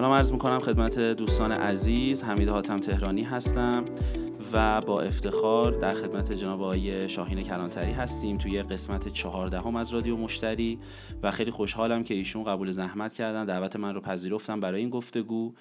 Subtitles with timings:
[0.00, 2.22] سلام عرض می‌کنم خدمت دوستان عزیز.
[2.22, 3.84] حمید حاتم تهرانی هستم
[4.52, 10.16] و با افتخار در خدمت جناب آقای شاهین کلانتری هستیم توی قسمت چهاردهم از رادیو
[10.16, 10.78] مشتری
[11.22, 13.44] و خیلی خوشحالم که ایشون قبول زحمت کردن.
[13.44, 15.52] دعوت من رو پذیرفتم برای این گفتگو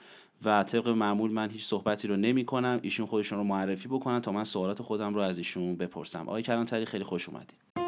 [0.46, 4.32] و طبق معمول من هیچ صحبتی رو نمی کنم ایشون خودشون رو معرفی بکنن تا
[4.32, 6.22] من سوالات خودم رو از ایشون بپرسم.
[6.22, 7.79] آقای کلانتری خیلی خوش اومدید.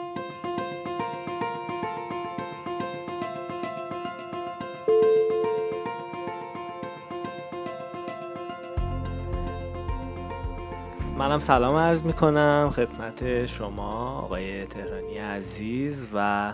[11.31, 16.54] منم سلام عرض می کنم خدمت شما آقای تهرانی عزیز و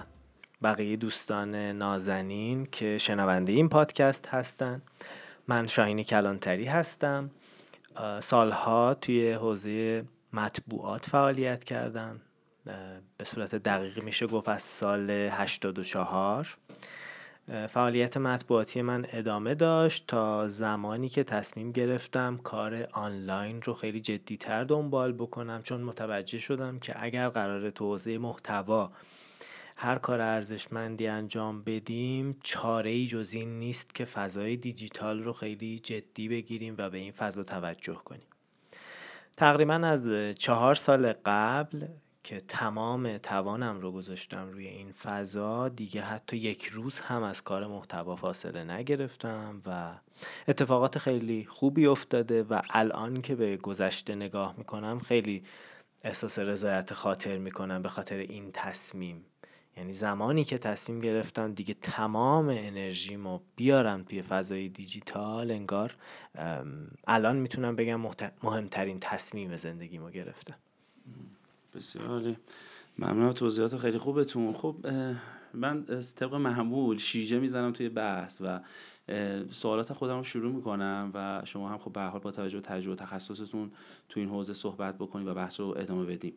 [0.63, 4.81] بقیه دوستان نازنین که شنونده این پادکست هستن.
[5.47, 7.29] من شاهین کلانتری هستم.
[8.19, 12.21] سالها توی حوزه مطبوعات فعالیت کردم.
[13.17, 16.57] به صورت دقیقی میشه گفت از سال 84
[17.47, 24.63] فعالیت مطبوعاتی من ادامه داشت تا زمانی که تصمیم گرفتم کار آنلاین رو خیلی جدیتر
[24.63, 28.91] دنبال بکنم چون متوجه شدم که اگر قرار توضیح محتوا
[29.75, 35.79] هر کار ارزشمندی انجام بدیم چاره ای جز این نیست که فضای دیجیتال رو خیلی
[35.79, 38.27] جدی بگیریم و به این فضا توجه کنیم.
[39.37, 41.87] تقریبا از چهار سال قبل
[42.27, 47.67] که تمام توانم رو گذاشتم روی این فضا دیگه حتی یک روز هم از کار
[47.67, 49.93] محتوا فاصله نگرفتم و
[50.47, 55.43] اتفاقات خیلی خوبی افتاده و الان که به گذشته نگاه می‌کنم خیلی
[56.03, 59.25] احساس رضایت خاطر می‌کنم به خاطر این تصمیم.
[59.77, 65.95] یعنی زمانی که تصمیم گرفتم دیگه تمام انرژیمو بیارم توی فضای دیجیتال انگار
[67.07, 68.01] الان می‌تونم بگم
[68.43, 70.55] مهمترین تصمیم زندگیمو گرفتم.
[71.77, 72.37] بسیار عالی.
[72.99, 74.53] ممنون توضیحات خیلی خوبتون.
[74.53, 74.75] خب
[75.53, 75.85] من
[76.15, 78.59] طبق معمول شیژه می‌زنم توی بحث و
[79.51, 82.95] سوالات خودم رو شروع می‌کنم و شما هم خب به حال با توجه به تجربه
[82.95, 83.71] تخصصتون
[84.09, 86.33] تو این حوزه صحبت بکنید و بحث رو ادامه بدیم.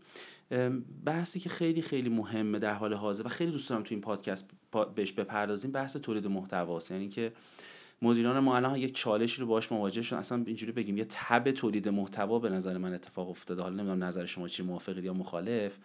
[1.05, 4.51] بحثی که خیلی خیلی مهمه در حال حاضر و خیلی دوست دارم تو این پادکست
[4.95, 6.91] بهش بپردازیم بحث تولید محتواست.
[6.91, 7.33] یعنی که
[8.03, 10.19] مدیران ما الان یک چالشی رو باش مواجه شدن.
[10.19, 13.63] اصلا اینجوری بگیم یه تب تولید محتوا به نظر من اتفاق افتاده.
[13.63, 15.79] حالا نمی‌دونم نظر شما چی موافقید یا مخالف.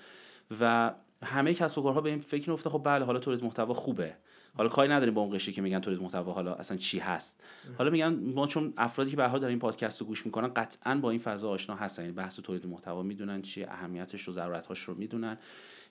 [0.61, 0.93] و
[1.23, 4.15] همه کسب و کارها به این فکر افته خب بله حالا تولید محتوا خوبه.
[4.57, 7.43] حالا کاری نداریم با اون قشری که میگن تولید محتوا حالا اصلا چی هست.
[7.77, 10.95] حالا میگن ما چون افرادی که به حال در این پادکست رو گوش می‌کنن قطعا
[10.95, 12.03] با این فضا آشنا هستن.
[12.03, 15.37] یعنی بحث تولید محتوا می‌دونن چی اهمیتش و ضرورتهاش رو می‌دونن.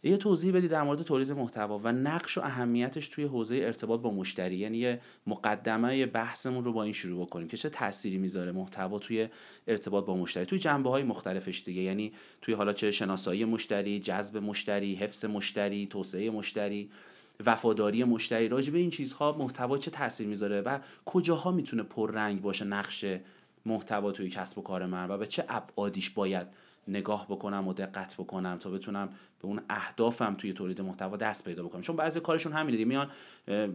[0.02, 4.10] یه توضیح بدید در مورد تولید محتوا و نقش و اهمیتش توی حوزه ارتباط با
[4.10, 4.56] مشتری.
[4.56, 9.28] یعنی یه مقدمه بحثمون رو با این شروع بکنیم که چه تأثیری می‌ذاره محتوا توی
[9.68, 10.46] ارتباط با مشتری.
[10.46, 11.82] توی جنبه های مختلفش دیگه.
[11.82, 16.90] یعنی توی حالا چه شناسایی مشتری جذب مشتری حفظ مشتری توسعه مشتری.
[17.46, 18.48] وفاداری مشتری.
[18.48, 23.04] راجع به این چیزها محتوا چه تاثیر می‌ذاره و کجاها می‌تونه پررنگ باشه نقش
[23.66, 26.46] محتوا توی کسب و کار من و به چه ابعادیش باید
[26.88, 29.08] نگاه بکنم و دقت بکنم تا بتونم
[29.42, 31.82] به اون اهدافم توی تولید محتوا دست پیدا بکنم.
[31.82, 33.10] چون بعضی کارشون همینه دیگه میان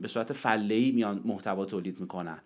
[0.02, 2.40] به صورت فله میان محتوا تولید می‌کنن.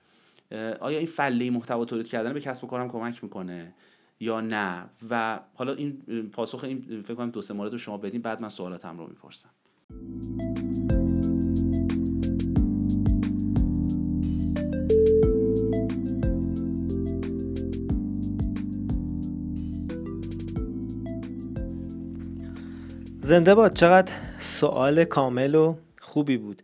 [0.80, 3.74] آیا این فله محتوا تولید کردن به کسب و کارم کمک می‌کنه
[4.20, 6.02] یا نه؟ و حالا این
[6.32, 9.50] پاسخ این فکر کنم دو سه مورد رو شما بدین بعد من سوالاتم رو می‌پرسم.
[23.34, 23.74] زنده باد.
[23.74, 26.62] چقدر سوال کامل و خوبی بود.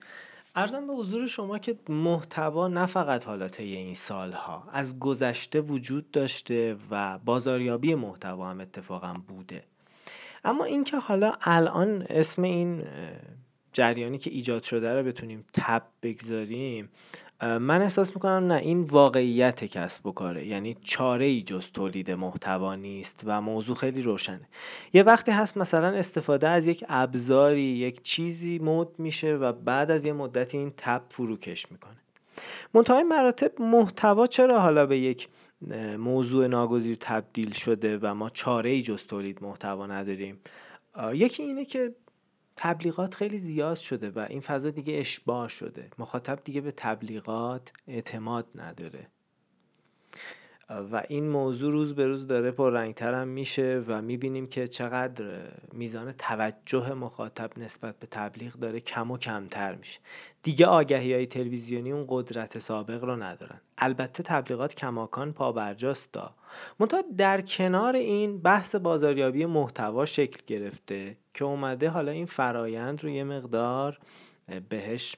[0.55, 6.11] ارزم به حضور شما که محتوا نه فقط حالا طی این سالها از گذشته وجود
[6.11, 9.63] داشته و بازاریابی محتوا هم اتفاقا بوده.
[10.45, 12.83] اما اینکه حالا الان اسم این
[13.73, 16.89] جریانی که ایجاد شده رو بتونیم تب بگذاریم
[17.41, 20.47] من احساس می‌کنم نه این واقعیت کسب و کاره.
[20.47, 24.47] یعنی چاره ای جز تولید محتوا نیست و موضوع خیلی روشنه.
[24.93, 30.05] یه وقتی هست مثلا استفاده از یک ابزاری یک چیزی مد میشه و بعد از
[30.05, 31.97] یه مدتی این تب فروکش می‌کنه.
[32.73, 35.27] منتهای مراتب محتوا چرا حالا به یک
[35.97, 40.39] موضوع ناگزیر تبدیل شده و ما چاره ای جز تولید محتوا نداریم؟
[41.13, 41.95] یکی اینه که
[42.61, 45.89] تبلیغات خیلی زیاد شده و این فضا دیگه اشباه شده.
[45.99, 49.11] مخاطب دیگه به تبلیغات اعتماد نداره.
[50.69, 55.25] و این موضوع روز به روز داره پررنگتر هم میشه و می‌بینیم که چقدر
[55.73, 59.99] میزان توجه مخاطب نسبت به تبلیغ داره کم و کمتر میشه.
[60.43, 63.61] دیگه آگهی های تلویزیونی اون قدرت سابق رو ندارن.
[63.77, 66.33] البته تبلیغات کماکان پابرجاست دا.
[66.79, 73.09] منتها در کنار این بحث بازاریابی محتوا شکل گرفته که اومده حالا این فرایند رو
[73.09, 73.99] یه مقدار
[74.69, 75.15] بهش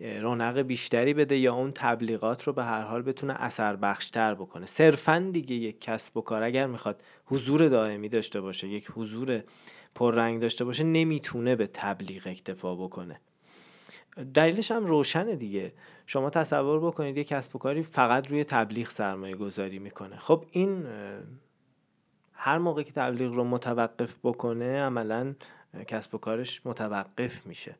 [0.00, 4.66] رونق بیشتری بده یا اون تبلیغات رو به هر حال بتونه اثر بخشتر بکنه.
[4.66, 9.42] صرفا دیگه یک کسب و کار اگر می‌خواد حضور دائمی داشته باشه یک حضور
[9.94, 13.20] پررنگ داشته باشه نمی‌تونه به تبلیغ اکتفا بکنه.
[14.34, 15.72] دلیلش هم روشنه دیگه.
[16.06, 20.16] شما تصور بکنید یک کسب و کاری فقط روی تبلیغ سرمایه گذاری می‌کنه.
[20.16, 20.84] خب این
[22.32, 25.34] هر موقع که تبلیغ رو متوقف بکنه عملا
[25.86, 27.74] کسب و کارش متوقف میشه.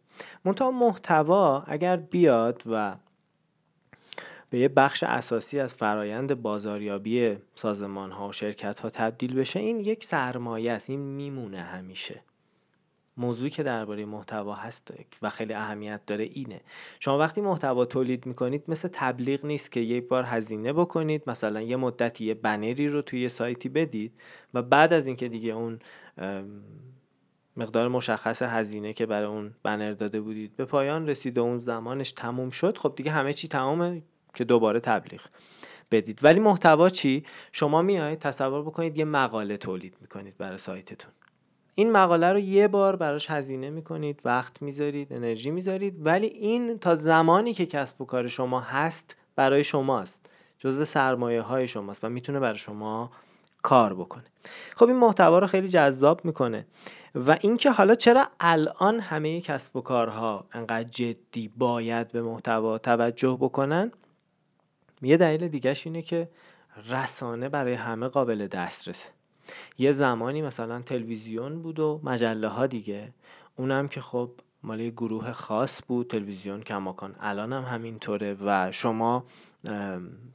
[0.45, 2.97] منتها محتوا اگر بیاد و
[4.51, 9.81] به یه بخش اساسی از فرایند بازاریابی سازمان ها و شرکت ها تبدیل بشه این
[9.81, 12.21] یک سرمایه است این میمونه همیشه.
[13.17, 14.93] موضوعی که درباره محتوا هست
[15.23, 16.61] و خیلی اهمیت داره اینه.
[17.01, 21.77] شما وقتی محتوا تولید می‌کنید مثل تبلیغ نیست که یک بار هزینه بکنید مثلا یه
[21.77, 24.13] مدتی یه بنری رو توی یه سایتی بدید
[24.55, 25.79] و بعد از اینکه دیگه اون
[27.59, 30.57] مقدار مشخص هزینه که برای اون بنر داده بودید.
[30.57, 32.79] به پایان رسید و اون زمانش تموم شد.
[32.79, 34.03] خب دیگه همه چی تمامه
[34.35, 35.21] که دوباره تبلیغ
[35.91, 36.19] بدید.
[36.23, 41.13] ولی محتوا چی؟ شما میایید تصور بکنید یه مقاله تولید می‌کنید برای سایتتون.
[41.75, 46.95] این مقاله رو یه بار براش هزینه می‌کنید وقت می‌ذارید انرژی می‌ذارید ولی این تا
[46.95, 50.31] زمانی که کسب و کار شما هست برای شماست.
[50.59, 53.11] جزو سرمایه های شماست و می‌تونه برای شما
[53.63, 54.25] کار بکنه.
[54.77, 56.67] خب این محتوا رو خیلی جذاب می‌کنه.
[57.15, 63.39] و اینکه حالا چرا الان همه کسب و کارها انقدر جدی باید به محتوا توجه
[63.41, 63.93] بکنن؟
[65.03, 66.29] یه دلیل دیگهش اینه که
[66.91, 69.09] رسانه برای همه قابل دسترسه
[69.79, 73.13] یه زمانی مثلا تلویزیون بود و مجله ها دیگه.
[73.57, 74.31] اونم که خب
[74.63, 77.17] مال یه گروه خاص بود تلویزیون کماکان.
[77.21, 79.25] الان هم همینطوره و شما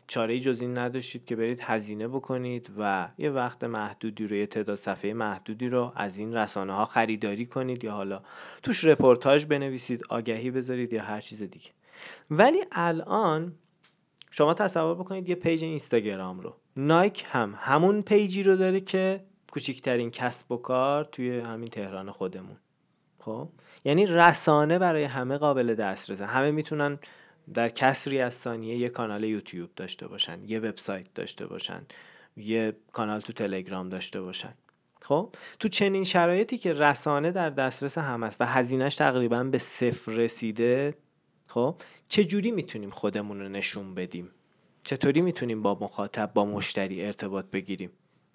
[0.08, 4.78] چاره جز این نداشتید که برید هزینه بکنید و یه وقت محدودی رو یه تعداد
[4.78, 8.22] صفحه محدودی رو از این رسانه ها خریداری کنید یا حالا
[8.64, 11.70] توش رپورتاج بنویسید آگهی بذارید یا هر چیز دیگه.
[12.32, 13.54] ولی الان
[14.32, 16.56] شما تصور بکنید یه page اینستاگرام رو.
[16.78, 22.12] Nike هم همون page ی رو داره که کوچکترین کسب و کار توی همین تهران
[22.12, 22.58] خودمون.
[23.20, 23.50] خب؟
[23.86, 26.26] یعنی رسانه برای همه قابل دسترسه.
[26.26, 27.00] همه می‌تونن
[27.54, 31.82] در کسری از ثانیه یه کانال یوتیوب داشته باشن یه وبسایت داشته باشن
[32.38, 34.54] یه کانال تو تلگرام داشته باشن.
[35.02, 40.12] خب؟ تو چنین شرایطی که رسانه در دسترس همه است و هزینهش تقریبا به صفر
[40.12, 40.96] رسیده
[41.48, 41.76] خب؟
[42.10, 44.30] چه جوری می‌تونیم خودمون رو نشون بدیم؟
[44.84, 47.90] چطوری می‌تونیم با مخاطب با مشتری ارتباط بگیریم؟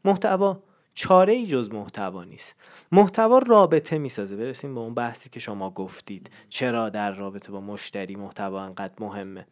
[0.05, 0.63] محتوا
[0.99, 2.55] چاره ای جز محتوا نیست.
[2.93, 4.37] محتوا رابطه می‌سازه.
[4.37, 6.31] برسیم به اون بحثی که شما گفتید.
[6.49, 9.47] چرا در رابطه با مشتری محتوا انقدر مهمه؟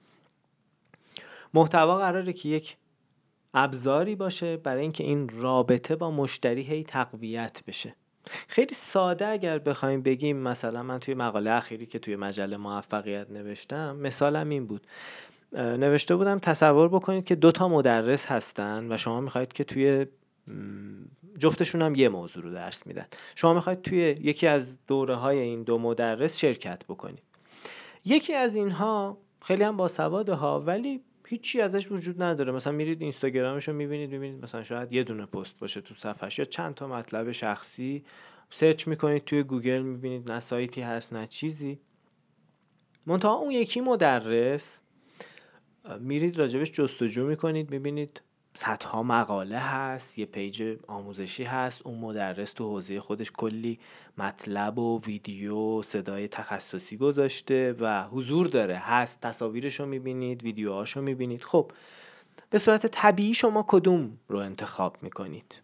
[1.55, 2.77] محتوا قراره که یک
[3.55, 7.95] ابزاری باشه برای اینکه این رابطه با مشتری هی تقویت بشه.
[8.49, 13.97] خیلی ساده اگر بخوایم بگیم مثلا من توی مقاله اخیری که توی مجله موفقیت نوشتم
[13.97, 14.87] مثالم این بود.
[15.53, 20.07] نوشته بودم تصور بکنید که دو تا مدرس هستن و شما می‌خواید که توی
[21.39, 23.07] جفتشون هم یه موضوع رو درس میدن.
[23.35, 27.23] شما می‌خواید توی یکی از دوره های این دو مدرس شرکت بکنید.
[28.05, 32.53] یکی از اینها خیلی هم باسواده ها ولی هیچی ازش وجود نداره.
[32.53, 36.45] مثلا میرید اینستاگرامش رو می‌بینید می‌بینید مثلا شاید یه دونه پست باشه تو صفحش یا
[36.45, 38.05] چند تا مطلب شخصی
[38.51, 41.79] search می‌کنید توی گوگل می‌بینید نه سایتی هست نه چیزی.
[43.07, 44.81] منتها اون یکی مدرس
[46.01, 48.21] میرید راجع بهش جستجو می‌کنید می‌بینید
[48.57, 53.79] صدها مقاله هست یه page آموزشی هست اون مدرس تو حوزه خودش کلی
[54.19, 58.77] مطلب و ویدیو صدای تخصصی گذاشته و حضور داره.
[58.77, 61.43] هست تصاویرش رو می‌بینید ویدیوهاش رو می‌بینید.
[61.43, 61.71] خب
[62.51, 65.61] به صورت طبیعی شما کدوم رو انتخاب می‌کنید؟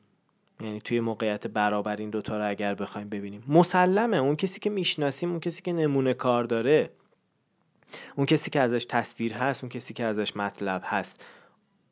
[0.60, 3.44] یعنی توی موقعیت برابر این دوتا رو اگر بخوایم ببینیم.
[3.48, 4.16] مسلمه.
[4.16, 6.90] اون کسی که می‌شناسیم اون کسی که نمونه کار داره
[8.16, 11.24] اون کسی که ازش تصویر هست اون کسی که ازش مطلب هست.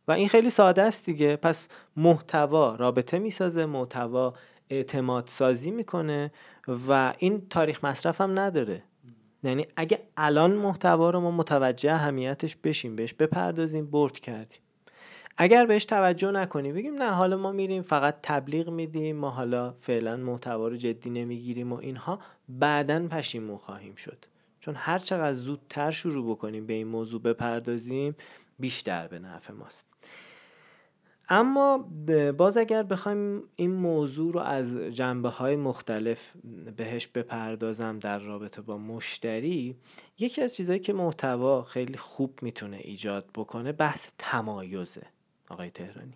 [0.08, 1.36] و این خیلی ساده است دیگه.
[1.36, 4.34] پس محتوا رابطه می‌سازه محتوا
[4.70, 6.32] اعتماد سازی می‌کنه
[6.88, 8.82] و این تاریخ مصرف هم نداره.
[9.42, 14.60] یعنی اگه الان محتوا رو ما متوجه اهمیتش بشیم بهش بپردازیم برد کردیم.
[15.36, 20.16] اگر بهش توجه نکنیم بگیم نه حالا ما میریم فقط تبلیغ میدیم ما حالا فعلا
[20.16, 24.24] محتوا رو جدی نمی‌گیریم و اینها بعدا پشیمون خواهیم شد.
[24.60, 28.16] چون هر چقدر زودتر شروع بکنیم به این موضوع بپردازیم
[28.58, 29.89] بیشتر به نفع ماست.
[31.32, 31.78] اما
[32.36, 36.36] باز اگر بخوایم این موضوع رو از جنبه های مختلف
[36.76, 39.76] بهش بپردازم در رابطه با مشتری
[40.18, 45.06] یکی از چیزهایی که محتوا خیلی خوب می‌تونه ایجاد بکنه بحث تمایزه
[45.50, 46.14] آقای تهرانی.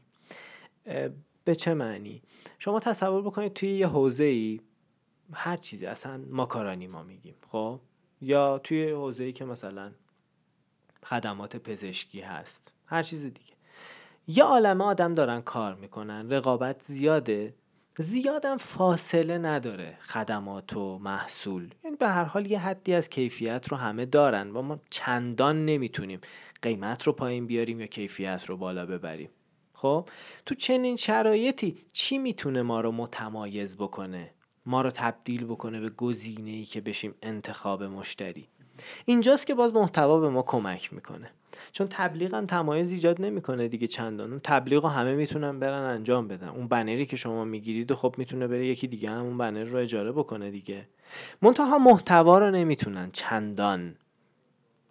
[1.44, 2.22] به چه معنی؟
[2.58, 4.60] شما تصور بکنید توی یه حوزه ای
[5.32, 7.80] هر چیزی اصلا ماکارانی ما میگیم خب؟
[8.20, 9.92] یا توی حوزه ای که مثلا
[11.04, 13.53] خدمات پزشکی هست هر چیز دیگه.
[14.26, 16.30] یه عالمه آدم دارن کار می‌کنن.
[16.30, 17.54] رقابت زیاده.
[17.98, 21.74] زیادم فاصله نداره خدمات و محصول.
[21.84, 26.20] یعنی به هر حال یه حدی از کیفیت رو همه دارن و ما چندان نمی‌تونیم
[26.62, 29.30] قیمت رو پایین بیاریم یا کیفیت رو بالا ببریم.
[29.72, 30.08] خب؟
[30.46, 34.30] تو چنین شرایطی چی می‌تونه ما رو متمایز بکنه؟
[34.66, 38.48] ما رو تبدیل بکنه به گزینه ای که بشیم انتخاب مشتری.
[39.04, 41.30] اینجاست که باز محتوا به ما کمک می‌کنه.
[41.72, 44.30] چون تبلیغ هم تمایز ایجاد نمی‌کنه دیگه چندان.
[44.30, 46.48] اون تبلیغ همه می‌تونن برن انجام بدن.
[46.48, 50.12] اون بنری که شما می‌گیرید خب می‌تونه بره یکی دیگه هم اون بنر رو اجاره
[50.12, 50.88] بکنه دیگه.
[51.42, 53.94] منتها محتوا رو نمی‌تونن چندان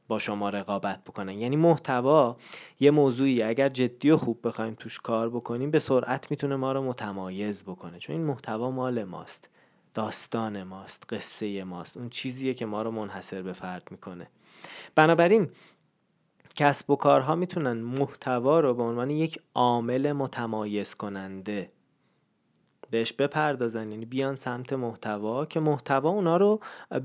[0.07, 1.33] با شما رقابت بکنن.
[1.39, 2.37] یعنی محتوا
[2.79, 6.81] یه موضوعی اگر جدی و خوب بخوایم توش کار بکنیم به سرعت می‌تونه ما رو
[6.81, 7.99] متمایز بکنه.
[7.99, 9.49] چون این محتوا مال ماست.
[9.93, 11.97] داستان ماست قصه ماست.
[11.97, 14.27] اون چیزیه که ما رو منحصر به فرد می‌کنه.
[14.95, 15.49] بنابراین
[16.55, 21.71] کسب و کارها می‌تونن محتوا رو به عنوان یک عامل متمایز کننده
[22.89, 23.91] بهش بپردازن.
[23.91, 26.59] یعنی بیان سمت محتوا که محتوا اونا رو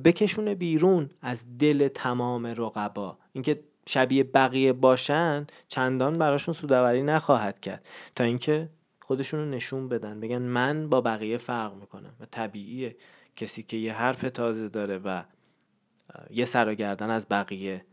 [0.04, 3.18] بکشونه بیرون از دل تمام رقبا.
[3.32, 7.86] اینکه شبیه بقیه باشن چندان براشون سوداوری نخواهد کرد.
[8.16, 8.68] تا اینکه
[9.08, 10.20] خودشون رو نشون بدن.
[10.20, 12.12] بگن من با بقیه فرق می‌کنم.
[12.20, 12.96] و طبیعیه.
[13.36, 15.22] کسی که یه حرف تازه داره و
[16.30, 17.84] یه سر و گردن از بقیه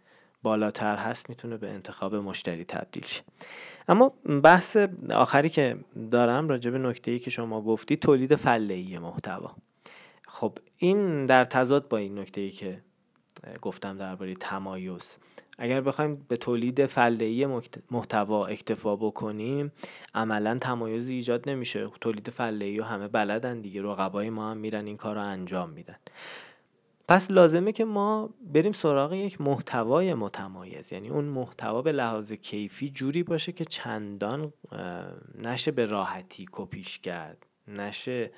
[0.43, 3.23] بالاتر هست می‌تونه به انتخاب مشتری تبدیل شه.
[3.87, 4.77] اما بحث
[5.11, 5.77] آخری که
[6.11, 9.55] دارم راجع به نکته ای که شما گفتی تولید فله محتوا.
[10.27, 12.81] خب این در تضاد با این نکته ای که
[13.61, 15.17] گفتم درباره تمایز.
[15.57, 19.71] اگر بخوایم به تولید فله محتوا اکتفا بکنیم
[20.15, 21.89] عملا تمایز ایجاد نمیشه.
[22.01, 23.81] تولید فله و همه بلدن دیگه.
[23.81, 25.95] رقبای ما هم میرن این کار رو انجام میدن.
[27.07, 30.93] پس لازمه که ما بریم سراغ یک محتوای متمایز.
[30.93, 34.53] یعنی اون محتوا به لحاظ کیفی جوری باشه که چندان
[35.37, 37.45] نشه به راحتی کپیش کرد.
[37.67, 38.31] نشه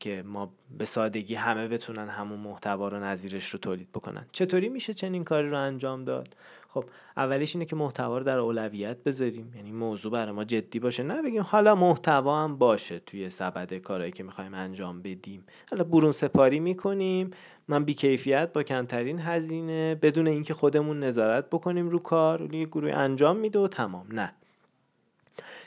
[0.00, 4.26] که ما به سادگی همه بتونن همون محتوا رو نظیرش رو تولید بکنن.
[4.32, 6.36] چطوری میشه چنین کاری رو انجام داد؟
[6.68, 6.84] خب
[7.16, 9.52] اولیش اینه که محتوا رو در اولویت بذاریم.
[9.56, 11.02] یعنی موضوع برای ما جدی باشه.
[11.02, 15.44] نه بگیم حالا محتوا هم باشه توی سبد کارهایی که می‌خوایم انجام بدیم.
[15.70, 17.30] حالا برون سپاری می‌کنیم.
[17.68, 23.36] من بیکیفیت با کمترین هزینه بدون اینکه خودمون نظارت بکنیم رو کار یه گروه انجام
[23.36, 24.06] میده و تمام.
[24.12, 24.32] نه.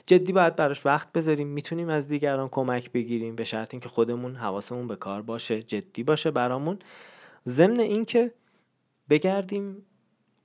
[0.06, 4.88] جدی باید براش وقت بذاریم می‌تونیم از دیگران کمک بگیریم به شرط اینکه خودمون حواسمون
[4.88, 6.80] به کار باشه جدی باشه برامون.
[7.48, 8.34] ضمن اینکه
[9.10, 9.86] بگردیم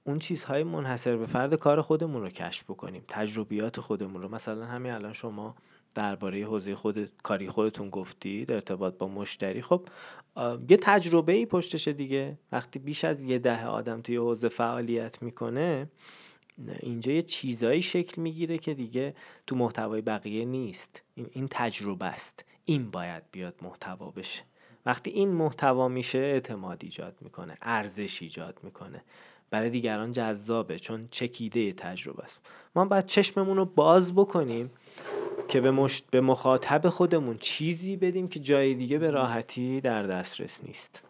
[0.05, 4.29] اون چیزهای منحصر به فرد کار خودمون رو کشف بکنیم تجربیات خودمون رو.
[4.29, 5.55] مثلا همین الان شما
[5.95, 9.63] درباره حوزه خود کاری خودتون گفتید ارتباط با مشتری.
[9.63, 9.89] خب
[10.69, 12.39] یه تجربه ای پشتشه دیگه.
[12.53, 15.89] وقتی بیش از یه دهه آدم توی حوزه فعالیت می‌کنه
[16.81, 19.15] اینجا یه چیزایی شکل می‌گیره که دیگه
[19.47, 21.03] تو محتوای بقیه نیست.
[21.15, 22.45] این, این تجربه است.
[22.65, 24.43] این باید بیاد محتوا بشه.
[24.87, 29.05] وقتی این محتوا میشه اعتماد ایجاد می‌کنه ارزش ایجاد می‌کنه.
[29.51, 32.41] برای دیگران جذابه چون چکیده تجربه است.
[32.77, 34.71] ما باید چشممون رو باز بکنیم
[35.49, 40.65] که به, مشت به مخاطب خودمون چیزی بدیم که جای دیگه به راحتی در دسترس
[40.65, 41.03] نیست.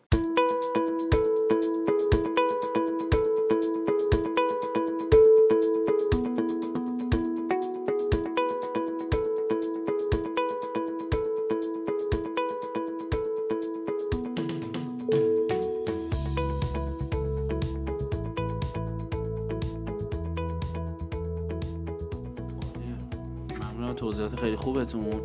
[24.84, 25.20] خوبتون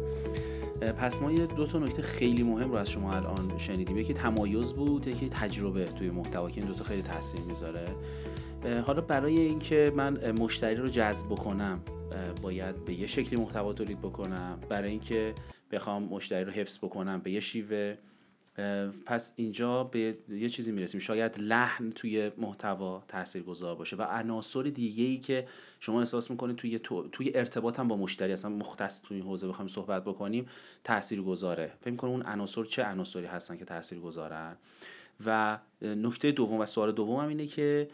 [0.98, 3.98] پس ما یه دو تا نکته خیلی مهم رو از شما الان شنیدیم.
[3.98, 7.86] یکی تمایز بود یکی تجربه توی محتوا که این دوتا خیلی تاثیر می‌ذاره.
[8.86, 11.80] حالا برای اینکه من مشتری رو جذب بکنم
[12.42, 14.60] باید به یه شکلی محتوا تولید بکنم.
[14.70, 15.34] برای اینکه
[15.72, 17.96] بخوام مشتری رو حفظ بکنم به یه شیوه.
[19.06, 21.00] پس اینجا به یه چیزی می‌رسیم.
[21.00, 25.48] شاید لحن توی محتوا تاثیرگذار باشه و عناصر دیگه ای که
[25.80, 26.80] شما احساس می‌کنید توی
[27.12, 30.48] توی ارتباط هم با مشتری اصلا مختص توی این حوزه بخوایم صحبت بکنیم
[30.84, 31.74] تاثیرگذاره.
[31.82, 34.58] فکر می‌کنم اون عناصر چه عناصری هستن که تاثیرگذارن؟
[35.26, 37.90] و نکته دوم و سوال دوم هم اینه که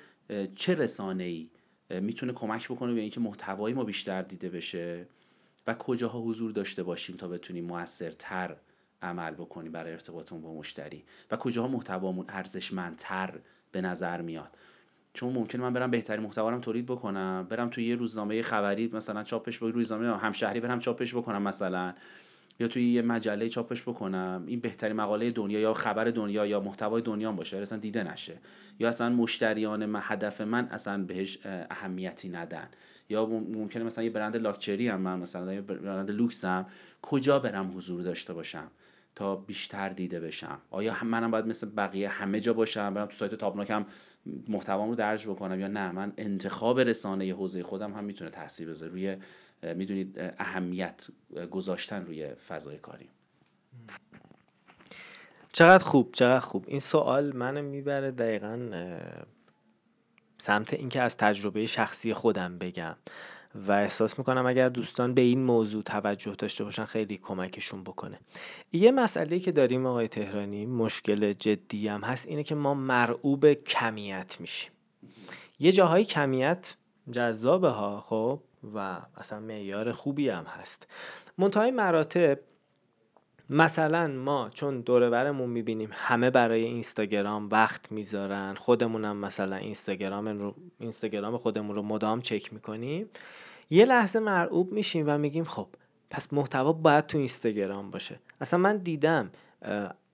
[0.56, 1.50] چه رسانه ای
[1.90, 5.06] می‌تونه کمک بکنه به اینکه محتوای ما بیشتر دیده بشه؟
[5.68, 8.56] و کجاها حضور داشته باشیم تا بتونیم موثرتر
[9.04, 11.04] عمل بکنیم برای ارتباطمون با مشتری.
[11.32, 13.34] و کجاها محتوامون ارزشمندتر
[13.72, 14.58] به نظر میاد؟
[15.14, 19.60] چون ممکنه من برم بهترین محتوا تولید بکنم برم توی یه روزنامه خبری مثلا چاپش
[19.60, 21.94] با روزنامه همشهری برم چاپش بکنم مثلا.
[22.60, 24.44] یا توی یه مجله چاپش بکنم.
[24.48, 27.58] این بهترین مقاله دنیا یا خبر دنیا یا محتوای دنیا باشه.
[27.58, 28.38] اصلا دیده نشه.
[28.80, 32.68] یا اصلا مشتریان من هدف من اصلا بهش اهمیتی ندن.
[33.10, 36.66] یا ممکنه مثلا یه برند لاکچری هم من مثلا یه برند هم
[37.02, 38.68] کجا برم حضور داشته باشم؟
[39.16, 40.62] تا بیشتر دیده بشم.
[40.72, 43.86] آیا منم باید مثل بقیه همه جا باشم برم تو سایت تابناکم
[44.48, 48.92] محتوام رو درج بکنم یا نه؟ من انتخاب رسانه حوزه خودم هم می‌تونه تاثیر بذاره
[48.92, 49.18] روی
[49.76, 51.08] می‌دونید اهمیت
[51.52, 53.10] گذاشتن روی فضای کاری.
[55.52, 56.66] چقدر خوب چقدر خوب.
[56.68, 58.70] این سوال منو می‌بره دقیقا
[60.38, 62.96] سمت اینکه از تجربه شخصی خودم بگم.
[63.56, 68.20] و احساس می‌کنم اگر دوستان به این موضوع توجه داشته باشن خیلی کمکشون بکنه.
[68.72, 74.38] یه مسئله که داریم آقای تهرانی مشکل جدی هم هست اینه که ما مرعوب کمیت
[74.40, 74.72] میشیم.
[75.60, 76.76] یه جاهای کمیت
[77.12, 78.40] جذابه ها خب
[78.76, 80.88] و اصلا معیار خوبی هم هست.
[81.38, 82.40] منتهای مراتب
[83.54, 90.56] مثلا ما چون دور برمون می‌بینیم همه برای اینستاگرام وقت می‌ذارن خودمونم مثلا اینستاگرام رو
[90.80, 93.10] اینستاگرام خودمون رو مدام چک می‌کنیم
[93.70, 95.68] یه لحظه مرعوب میشیم و میگیم خب
[96.10, 98.20] پس محتوا باید تو اینستاگرام باشه.
[98.42, 99.30] اصلا من دیدم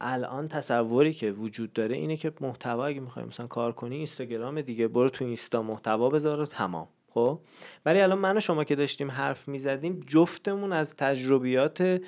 [0.01, 4.87] الان تصوری که وجود داره اینه که محتوا اگه می‌خوای مثلا کار کنی اینستاگرام دیگه
[4.87, 6.87] برو تو اینستا محتوا بذار و تمام.
[7.13, 7.39] خب؟
[7.85, 12.01] ولی الان من و شما که داشتیم حرف می‌زدیم جفتمون از تجربیات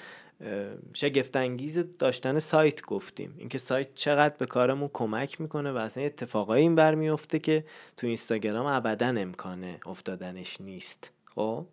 [0.94, 3.36] شگفتانگیز داشتن سایت گفتیم.
[3.38, 7.64] اینکه سایت چقدر به کارمون کمک می‌کنه و اصلا اتفاقایی این برمیفته که
[7.98, 11.12] تو اینستاگرام ابدا امکانه افتادنش نیست.
[11.36, 11.66] خب؟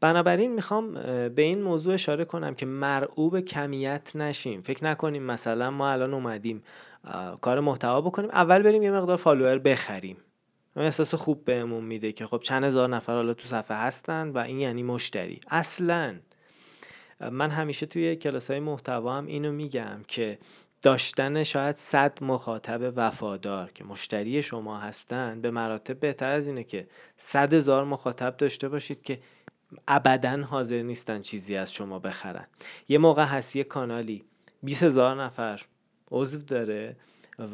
[0.00, 0.94] بنابراین می‌خوام
[1.28, 4.62] به این موضوع اشاره کنم که مرعوب کمیت نشیم.
[4.62, 6.62] فکر نکنیم مثلا ما الان اومدیم
[7.40, 8.30] کار محتوا بکنیم.
[8.30, 10.16] اول بریم یه مقدار فالوور بخریم.
[10.76, 14.60] احساس خوب بهمون میده که خب چند هزار نفر حالا تو صفحه هستن و این
[14.60, 15.40] یعنی مشتری.
[15.50, 16.14] اصلا
[17.20, 20.38] من همیشه توی کلاس های محتوا هم اینو میگم که
[20.82, 26.86] داشتن شاید صد مخاطب وفادار که مشتری شما هستن به مراتب بهتر از اینه که
[27.16, 29.20] صد هزار مخاطب داشته باشید که
[29.88, 32.46] ابدا حاضر نیستن چیزی از شما بخرن.
[32.88, 34.24] یه موقع هست یه کانالی
[34.62, 35.62] 20 هزار نفر
[36.10, 36.96] عضو داره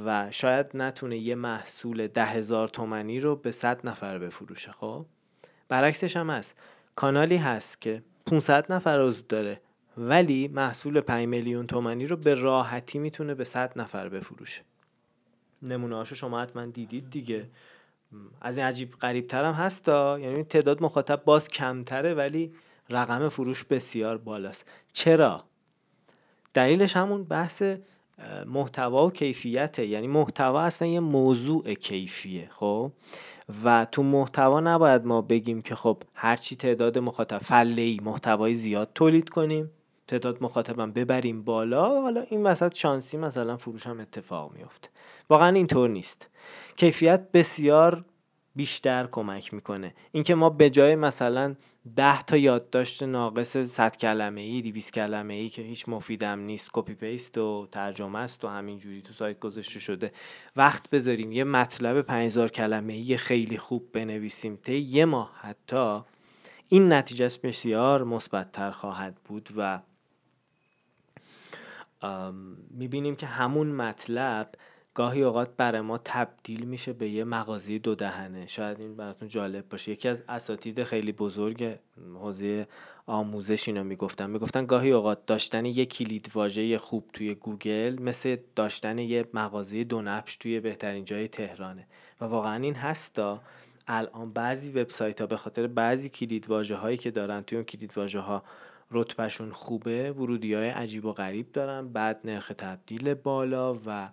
[0.07, 5.07] و شاید نتونه یه محصول ده هزار تومنی رو به صد نفر بفروشه خب؟
[5.69, 6.57] برعکسش هم هست.
[6.97, 9.61] کانالی هست که 500 نفر عضو داره.
[9.99, 14.63] ولی محصول 5 میلیون تومنی رو به راحتی می‌تونه به 100 نفر بفروشه.
[15.63, 17.49] نمونه شما حتما دیدید دیگه.
[18.41, 22.53] از این عجیب قریب ترم هستا یعنی تعداد مخاطب باز کمتره ولی
[22.91, 24.71] رقم فروش بسیار بالاست.
[24.93, 25.45] چرا؟
[26.55, 27.63] دلیلش همون بحث
[28.47, 29.87] محتوا و کیفیته.
[29.87, 32.93] یعنی محتوا اصلا یه موضوع کیفیه خب؟
[33.65, 38.91] و تو محتوا نباید ما بگیم که خب هرچی تعداد مخاطب فله ای محتوای زیاد
[38.95, 39.71] تولید کنیم.
[40.09, 44.89] تعداد مخاطبم ببریم بالا حالا این وسط شانسی مثلا فروش هم اتفاق میفته
[45.31, 46.31] واقعا اینطور نیست.
[46.77, 48.05] کیفیت بسیار
[48.57, 49.95] بیشتر کمک می‌کنه.
[50.13, 51.55] اینکه ما به جای مثلا
[51.97, 56.95] ده تا یادداشت ناقص 100 کلمه ای 200 کلمه ای که هیچ مفیدم نیست copy
[56.95, 60.13] paste و ترجمه است و همینجوری تو سایت گذاشته شده
[60.57, 66.01] وقت بذاریم یه مطلب 5000 کلمه ای خیلی خوب بنویسیم تا یه ماه حتی
[66.69, 69.81] این نتیجه بسیار مثبتتر خواهد بود و
[72.71, 74.51] می‌بینیم که همون مطلب
[74.95, 78.47] گاهی اوقات برای ما تبدیل میشه به یه مغازه دو دهنه.
[78.47, 79.93] شاید این براتون جالب باشه.
[79.93, 81.79] یکی از اساتید خیلی بزرگ
[82.15, 82.67] حوزه
[83.07, 84.31] آموزش اینو می‌گفتن.
[84.31, 90.03] می‌گفتن گاهی اوقات داشتن یه کلید واژه خوب توی گوگل مثل داشتن یه مغازه دو
[90.03, 91.87] نبش توی بهترین جای تهرانه.
[92.21, 93.43] و واقعا این هستا
[93.89, 97.99] الان بعضی وبسایت ها به خاطر بعضی کلید واژه هایی که دارن توی اون کلید
[97.99, 98.43] واژه ها
[98.91, 101.89] رتبهشون خوبه ورودی های عجیب و غریب دارن.
[101.89, 104.09] بعد نرخ تبدیل بالا و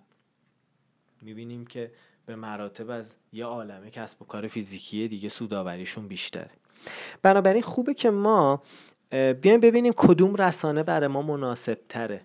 [1.22, 1.92] می‌بینیم که
[2.26, 6.50] به مراتب از یه عالمه کسب و کار فیزیکی دیگه سوداوریشون بیشتره.
[7.22, 8.62] بنابراین خوبه که ما
[9.42, 12.22] بیایم ببینیم کدوم رسانه برای ما مناسب تره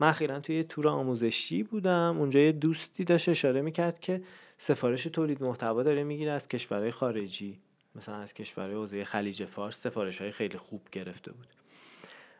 [0.00, 2.16] من اخیرا توی یه تور آموزشی بودم.
[2.18, 4.22] اونجا یه دوستی داشت اشاره می‌کرد که
[4.58, 7.58] سفارش تولید محتوا داره می‌گیره از کشورهای خارجی.
[7.94, 11.61] مثلا از کشورهای حوزه خلیج فارس سفارش های خیلی خوب گرفته بود.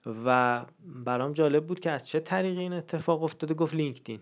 [0.06, 0.64] و
[1.04, 4.20] برام جالب بود که از چه طریقی این اتفاق افتاده گفت لینکدین.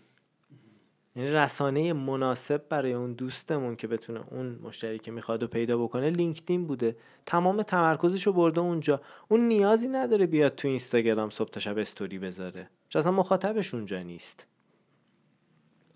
[1.16, 6.10] یعنی رسانه مناسب برای اون دوستمون که بتونه اون مشتری که می‌خواد و پیدا بکنه
[6.10, 6.96] لینکدین بوده.
[7.26, 9.00] تمام تمرکزش رو برده اونجا.
[9.28, 12.70] اون نیازی نداره بیاد تو اینستاگرام صبح تا شب استوری بذاره.
[12.88, 14.46] چون اصلا مخاطبش اونجا نیست.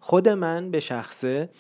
[0.01, 1.51] خود من به شخصه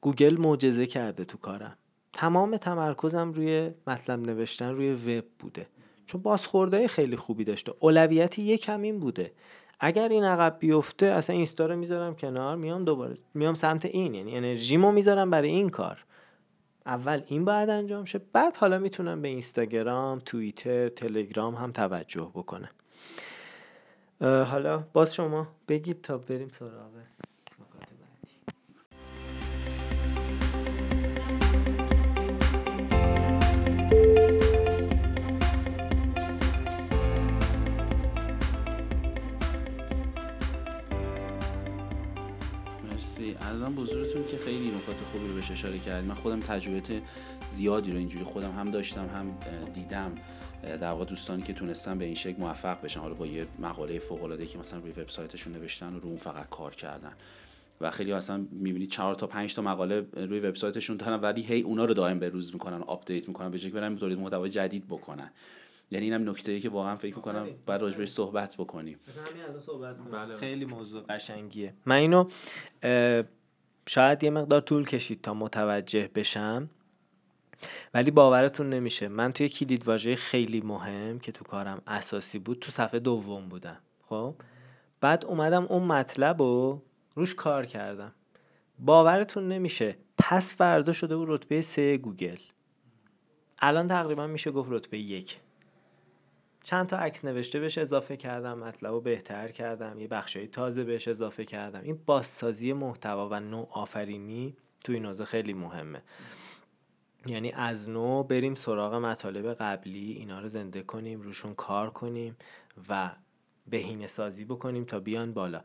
[0.00, 1.76] گوگل معجزه کرده تو کارم.
[2.12, 5.66] تمام تمرکزم روی مطلب نوشتن روی وب بوده.
[6.08, 7.72] چون بازخوردهای خیلی خوبی داشته.
[7.80, 9.32] اولویت یکم این بوده.
[9.80, 14.14] اگر این عقب بیفته اصلا اینستا رو می‌ذارم کنار میام دوباره میام سمت این.
[14.14, 16.04] یعنی انرژیمو می‌ذارم برای این کار.
[16.86, 22.70] اول این باید انجام شه بعد حالا می‌تونم به اینستاگرام توییتر تلگرام هم توجه بکنم.
[24.20, 26.90] حالا باز شما بگید تا بریم سراغ.
[43.62, 46.08] عرضم به حضورتون که خیلی نکات خوبی رو بهش اشاره کردید.
[46.08, 47.02] من خودم تجربه
[47.46, 49.38] زیادی رو اینجوری خودم هم داشتم هم
[49.74, 50.14] دیدم.
[50.62, 54.22] در واقع دوستانی که تونستن به این شکل موفق بشن حالا با یه مقاله فوق
[54.22, 57.12] العاده که مثلا روی وبسایتشون نوشتن و رو اون فقط کار کردن.
[57.80, 61.84] و خیلی اصلا می‌بینید چهار تا پنج تا مقاله روی وبسایتشون دارن ولی هی اونا
[61.84, 65.30] رو دائم به روز می‌کنن update می‌کنن به جای برن تولید محتوای جدید بکنن.
[65.90, 68.98] یعنی اینم نکته ای که واقعا فکر می‌کنم بعد راجع بهش صحبت بکنیم.
[70.12, 70.36] بله.
[70.36, 71.74] خیلی موضوع قشنگیه.
[71.86, 72.28] من اینو
[73.88, 76.70] شاید یه مقدار طول کشید تا متوجه بشم
[77.94, 79.08] ولی باورتون نمیشه.
[79.08, 83.78] من توی کلید واژه خیلی مهم که تو کارم اساسی بود تو صفحه دوم بودم.
[84.08, 84.34] خب؟
[85.00, 86.82] بعد اومدم اون مطلب رو
[87.14, 88.12] روش کار کردم.
[88.78, 92.38] باورتون نمیشه پس فردا شده بود رتبه سه گوگل.
[93.58, 95.38] الان تقریبا میشه گفت رتبه یک.
[96.68, 101.08] چند تا عکس نوشته بهش اضافه کردم مطلب رو بهتر کردم یه بخشای تازه بهش
[101.08, 101.80] اضافه کردم.
[101.82, 106.02] این بازسازی محتوا و نوع آفرینی تو این حوزه خیلی مهمه.
[107.26, 112.36] یعنی از نو بریم سراغ مطالب قبلی اینا رو زنده کنیم روشون کار کنیم
[112.88, 113.10] و
[113.66, 115.62] بهینه سازی بکنیم تا بیان بالا.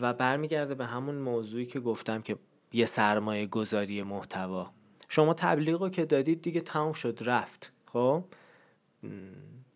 [0.00, 2.36] و برمیگرده به همون موضوعی که گفتم که
[2.72, 4.70] یه سرمایه گذاری محتوا.
[5.08, 7.72] شما تبلیغ رو که دادید دیگه تموم شد رفت.
[7.86, 8.24] خب؟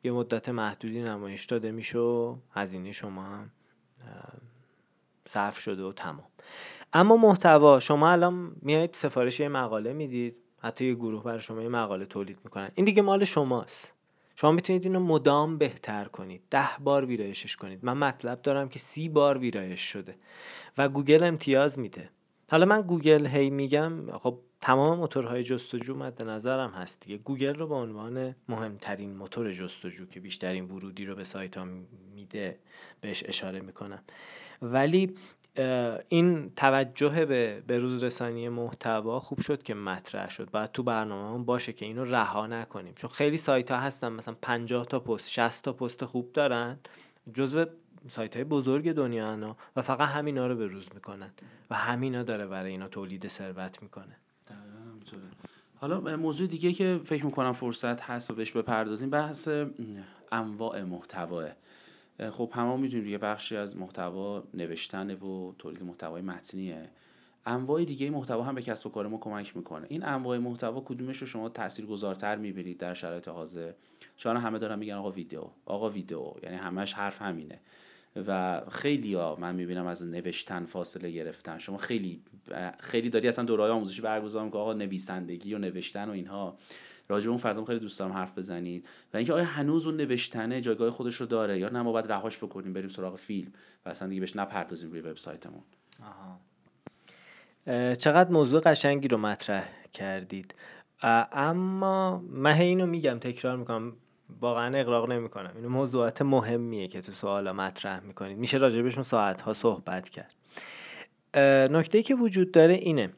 [0.07, 3.51] یه مدت محدودی نمایش داده میشه و هزینه شما هم
[5.29, 6.27] صرف شده و تمام.
[6.93, 11.69] اما محتوا شما الان میایید سفارش یه مقاله می‌دید حتی یه گروه برای شما یه
[11.69, 12.71] مقاله تولید می‌کنن.
[12.75, 13.93] این دیگه مال شماست.
[14.37, 16.43] شما می‌تونید اینو مدام بهتر کنید.
[16.51, 17.85] ده بار ویرایشش کنید.
[17.85, 20.15] من مطلب دارم که سی بار ویرایش شده
[20.79, 22.11] و گوگل امتیاز میده.
[22.51, 27.17] حالا من گوگل هی میگم خب تمام موتورهای جستجو مد نظرم هست دیگه.
[27.17, 31.67] گوگل رو به عنوان مهمترین موتور جستجو که بیشترین ورودی رو به سایت ها
[32.15, 32.59] میده
[33.01, 34.03] بهش اشاره می‌کنم.
[34.63, 35.15] ولی
[36.09, 37.25] این توجه
[37.67, 40.51] به روز رسانی محتوا خوب شد که مطرح شد.
[40.51, 42.95] باید تو برنامه باشه که اینو رها نکنیم.
[42.95, 46.79] چون خیلی سایت ها هستن مثلا 50 تا پست 60 تا پست خوب دارن.
[47.35, 47.67] جزو
[48.09, 51.31] سایت های بزرگ دنیا و فقط همینا رو به روز می‌کنن
[51.71, 54.17] و همینا داره برای اینا تولید ثروت می‌کنه.
[55.77, 59.49] حالا موضوع دیگه که فکر می‌کنم فرصت هست و بهش بپردازیم بحث
[60.33, 61.49] انواع محتواه.
[62.31, 66.91] خب همه می‌دونیم یه بخشی از محتوا نوشتن و تولید محتوای متنیه.
[67.47, 69.87] انواع دیگه محتوا هم به کسب و کار ما کمک می‌کنه.
[69.91, 73.73] این انواع محتوا کدومش رو شما تاثیرگذارتر می‌بینید در شرایط حاضر؟
[74.17, 75.45] چون همه دارن میگن آقا ویدیو.
[75.67, 77.61] آقا ویدیو یعنی همش حرف همینه.
[78.27, 81.59] و خیلی ها من می‌بینم از نوشتن فاصله گرفتن.
[81.59, 82.23] شما خیلی
[82.81, 86.57] خیلی داری اصلا دورای آموزشی برگزار می‌کنه آقا نویسندگی و نوشتن و اینها.
[87.09, 88.89] راجع اون فضا خیلی دوست دارم حرف بزنید.
[89.15, 92.39] و اینکه آیا هنوز اون نوشتنه جایگاه خودش رو داره یا نه ما باید رهاش
[92.39, 93.53] بکنیم بریم سراغ فیلم
[93.87, 95.63] و اصلا دیگه بهش نپردازیم روی وبسایتمون.
[97.95, 100.55] چقدر موضوع قشنگی رو مطرح کردید.
[101.33, 103.93] اما من اینو میگم تکرار می‌کنم.
[104.41, 105.53] واقعا اقراق نمی‌کنم.
[105.57, 108.39] اینو موضوعات مهمیه که تو سوالا مطرح می‌کنید.
[108.39, 110.35] میشه راجبشون ساعت ها صحبت کرد.
[111.73, 113.13] نکته که وجود داره اینه.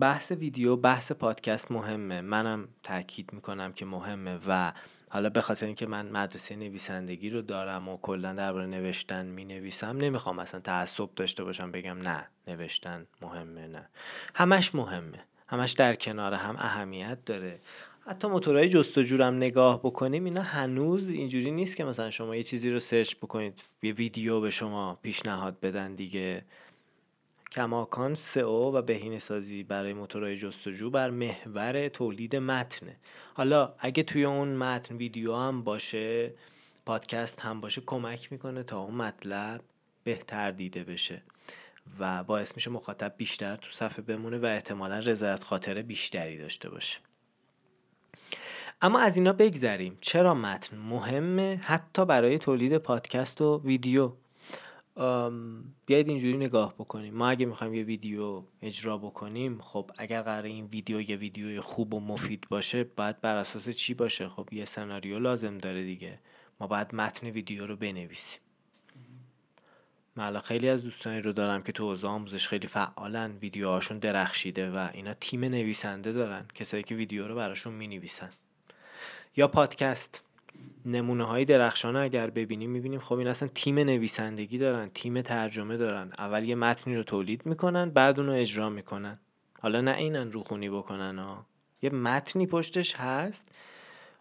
[0.00, 2.20] بحث ویدیو بحث پادکست مهمه.
[2.20, 4.72] منم تاکید می‌کنم که مهمه و
[5.08, 9.96] حالا به خاطر اینکه من مدرسه نویسندگی رو دارم و کلا درباره نوشتن می نویسم
[9.96, 13.88] نمی‌خوام اصلا تعصب داشته باشم بگم نه نوشتن مهمه نه.
[14.34, 15.24] همش مهمه.
[15.48, 17.60] همش در کنار هم اهمیت داره.
[18.06, 22.78] حتی موتورهای جستجو نگاه بکنیم اینا هنوز اینجوری نیست که مثلا شما یه چیزی رو
[22.78, 26.44] سرچ بکنید یه ویدیو به شما پیشنهاد بدن دیگه.
[27.52, 32.96] کماکان سئو و بهینه سازی برای موتورهای جستجو بر محور تولید متنه.
[33.34, 36.32] حالا اگه توی اون متن ویدیو هم باشه
[36.86, 39.60] پادکست هم باشه کمک می‌کنه تا اون مطلب
[40.04, 41.22] بهتر دیده بشه
[41.98, 46.98] و باعث میشه مخاطب بیشتر تو صفحه بمونه و احتمالا رضایت خاطره بیشتری داشته باشه.
[48.84, 49.98] اما از اینا بگذریم.
[50.00, 54.12] چرا متن مهمه؟ حتی برای تولید پادکست و ویدیو.
[55.86, 57.14] بیاید اینجوری نگاه بکنیم.
[57.14, 61.94] ما اگه می‌خوایم یه ویدیو اجرا بکنیم خب اگر قرار این ویدیو یه ویدیو خوب
[61.94, 66.18] و مفید باشه باید بر اساس چی باشه؟ خب یه سناریو لازم داره دیگه.
[66.60, 68.40] ما باید متن ویدیو رو بنویسیم.
[70.16, 74.88] من خیلی از دوستانی رو دارم که تو حوزه آموزش خیلی فعالن ویدیوهاشون درخشیده و
[74.92, 78.30] اینا تیم نویسنده دارن کسایی که ویدیو رو براشون می نویسن
[79.36, 80.22] یا پادکست.
[80.86, 86.12] نمونه های درخشانه اگر ببینیم می‌بینیم خب این اصلا تیم نویسندگی دارن تیم ترجمه دارن.
[86.18, 89.18] اول یه متنی رو تولید می‌کنن بعد اون رو اجرا می‌کنن.
[89.60, 91.46] حالا نه اینن روخونی بکنن ها
[91.82, 93.48] یه متنی پشتش هست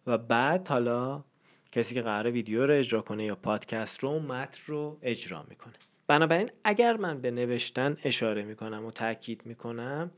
[0.08, 1.24] و بعد حالا
[1.72, 5.74] کسی که قرار ویدیو رو اجرا کنه یا پادکست رو متن رو اجرا می‌کنه.
[6.08, 10.12] بنابراین اگر من به نوشتن اشاره می‌کنم و تاکید می‌کنم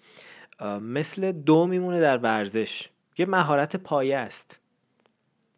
[0.82, 2.90] مثل دو میمونه در ورزش.
[3.18, 4.60] یه مهارت پایه است.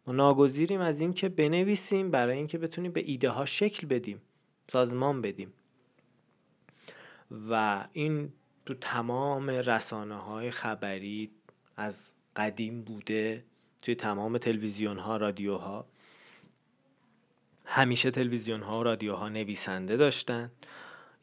[0.06, 4.22] ما ناگزیریم از اینکه بنویسیم برای اینکه بتونیم به ایده ها شکل بدیم
[4.68, 5.52] سازمان بدیم.
[7.50, 8.32] و این
[8.66, 11.30] تو تمام رسانه های خبری
[11.76, 12.04] از
[12.36, 13.44] قدیم بوده
[13.82, 15.86] توی تمام تلویزیون ها رادیوها
[17.64, 20.50] همیشه تلویزیون ها و رادیوها نویسنده داشتن.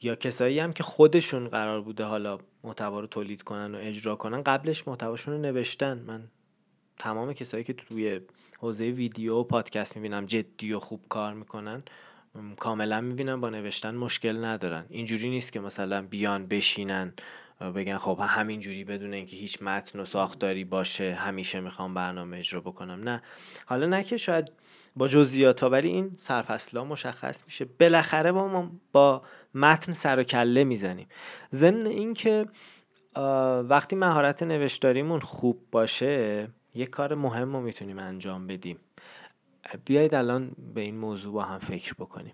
[0.01, 4.43] یا کسایی هم که خودشون قرار بوده حالا محتوا رو تولید کنن و اجرا کنن
[4.43, 5.97] قبلش محتواشون رو نوشتن.
[6.07, 6.23] من
[6.99, 8.21] تمام کسایی که توی
[8.59, 11.83] حوزه ویدیو و پادکست می‌بینم جدی و خوب کار می‌کنن
[12.59, 14.85] کاملا می‌بینم با نوشتن مشکل ندارن.
[14.89, 17.13] اینجوری نیست که مثلا بیان بشینن
[17.75, 23.09] بگن خب همینجوری بدون اینکه هیچ متن و ساختاری باشه همیشه می‌خوام برنامه اجرا بکنم.
[23.09, 23.21] نه.
[23.65, 24.51] حالا نه که شاید
[24.95, 27.65] با جزئیات ولی این سرفصلا مشخص میشه.
[27.65, 31.07] بالاخره با ما با متن سر و کله می‌زنیم.
[31.51, 32.45] ضمن اینکه
[33.63, 38.79] وقتی مهارت نوشتاریمون خوب باشه یه کار مهم رو می‌تونیم انجام بدیم.
[39.85, 42.33] بیایید الان به این موضوع با هم فکر بکنیم.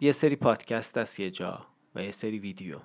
[0.00, 2.78] یه سری پادکست است یه جا و یه سری ویدیو.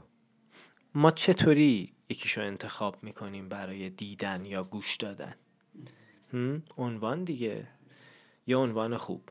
[0.95, 5.35] ما چطوری یکیشو انتخاب می‌کنیم برای دیدن یا گوش دادن؟
[6.77, 7.67] عنوان دیگه.
[8.47, 9.29] یه عنوان خوب.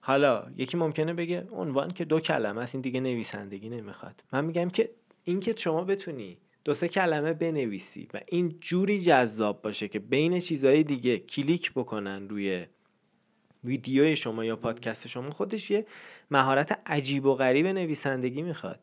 [0.00, 4.22] حالا یکی ممکنه بگه عنوان که دو کلمه است این دیگه نویسندگی نمی‌خواد.
[4.32, 4.90] من میگم که
[5.24, 10.82] اینکه شما بتونی دو سه کلمه بنویسی و این جوری جذاب باشه که بین چیزهای
[10.82, 12.66] دیگه کلیک بکنن روی
[13.64, 15.86] ویدیوی شما یا پادکست شما خودش یه
[16.30, 18.80] مهارت عجیب و غریب نویسندگی می‌خواد.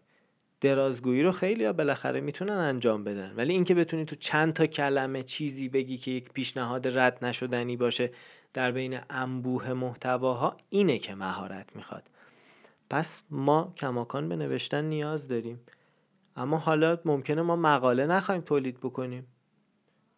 [0.62, 3.34] درازگویی رو خیلی ها بالاخره می‌تونن انجام بدن.
[3.36, 8.12] ولی اینکه بتونی تو چند تا کلمه چیزی بگی که یک پیشنهاد رد نشدنی باشه
[8.54, 12.04] در بین انبوه محتواها اینه که مهارت می‌خواد.
[12.90, 15.60] پس ما کماکان به نوشتن نیاز داریم.
[16.36, 19.28] اما حالا ممکنه ما مقاله نخوایم تولید بکنیم.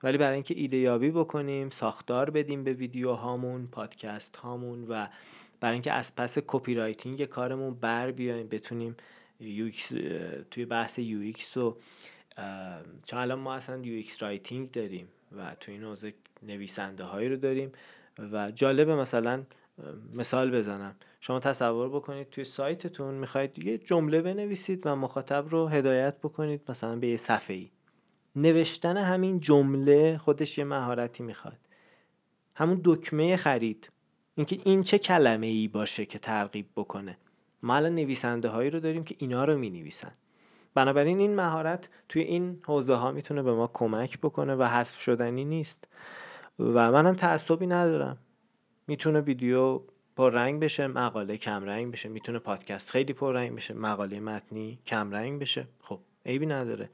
[0.03, 5.07] ولی برای اینکه ایده یابی بکنیم ساختار بدیم به ویدیو هامون پادکست هامون و
[5.59, 8.95] برای اینکه از پس copywriting کارمون بر بیایم بتونیم
[9.39, 9.71] U
[10.51, 11.77] توی بحث UX و
[13.05, 17.71] چون الان ما اصلا UX writing داریم و توی این حوزه نویسنده هایی رو داریم
[18.19, 19.43] و جالبه مثلا
[20.13, 20.95] مثال بزنم.
[21.19, 26.95] شما تصور بکنید توی سایتتون می‌خواید یه جمله بنویسید و مخاطب رو هدایت بکنید مثلا
[26.95, 27.69] به یه صفحه ای
[28.35, 31.57] نوشتن همین جمله خودش یه مهارتی می‌خواد.
[32.55, 33.89] همون دکمه خرید.
[34.35, 37.17] اینکه این چه کلمه ای باشه که ترغیب بکنه.
[37.63, 40.11] ما الان نویسنده هایی رو داریم که اینا رو می نویسن
[40.73, 45.45] بنابراین این مهارت توی این حوزه ها می‌تونه به ما کمک بکنه و حذف شدنی
[45.45, 45.87] نیست.
[46.59, 48.17] و منم تعصبی ندارم.
[48.87, 49.81] می‌تونه ویدیو
[50.17, 52.09] پر رنگ بشه مقاله کم رنگ بشه.
[52.09, 55.67] می‌تونه پادکست خیلی پر رنگ بشه مقاله متنی کم رنگ بشه.
[55.81, 56.89] خب عیبی نداره.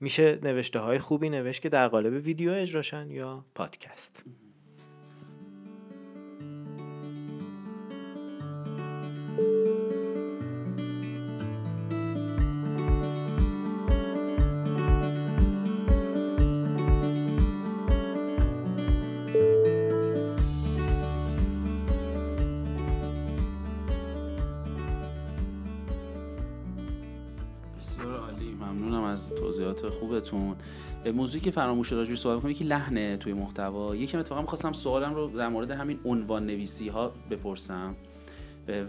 [0.00, 4.24] میشه نوشته های خوبی نوشت که در قالب ویدیو اجراشن یا پادکست.
[30.08, 30.56] خوبتون.
[31.14, 33.96] موضوعی که فراموش راجع بهش صحبت کنم یکی لحنه توی محتوا.
[33.96, 37.96] یکی اتفاقا می‌خواستم سوالم رو در مورد همین عنوان نویسی ها بپرسم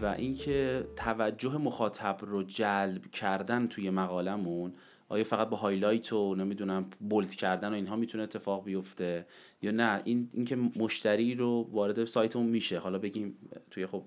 [0.02, 4.72] و اینکه توجه مخاطب رو جلب کردن توی مقالمون
[5.08, 9.26] آیا فقط با highlight و نمی‌دونم bold کردن و اینها می‌تونه اتفاق بیفته
[9.62, 12.78] یا نه؟ این اینکه مشتری رو وارد سایتمون میشه.
[12.78, 13.34] حالا بگیم
[13.70, 14.02] توی خب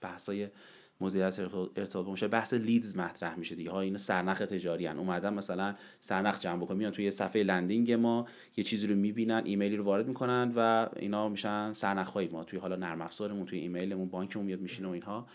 [0.00, 0.48] بحثای
[1.00, 1.40] مدیریت
[1.76, 3.70] ارتباط باشه بحث leads مطرح میشه دیگه.
[3.70, 6.76] ها اینا سرنخ تجاری ان اومدن مثلا سرنخ جمع بکنن.
[6.76, 11.28] میان توی صفحه landing ما یه چیزی رو می‌بینن ایمیلی رو وارد می‌کنن و اینا
[11.28, 12.44] میشن سرنخ های ما.
[12.44, 15.26] توی حالا نرم افزارمون توی ایمیلمون بانکمون میاد میشینه و اینها.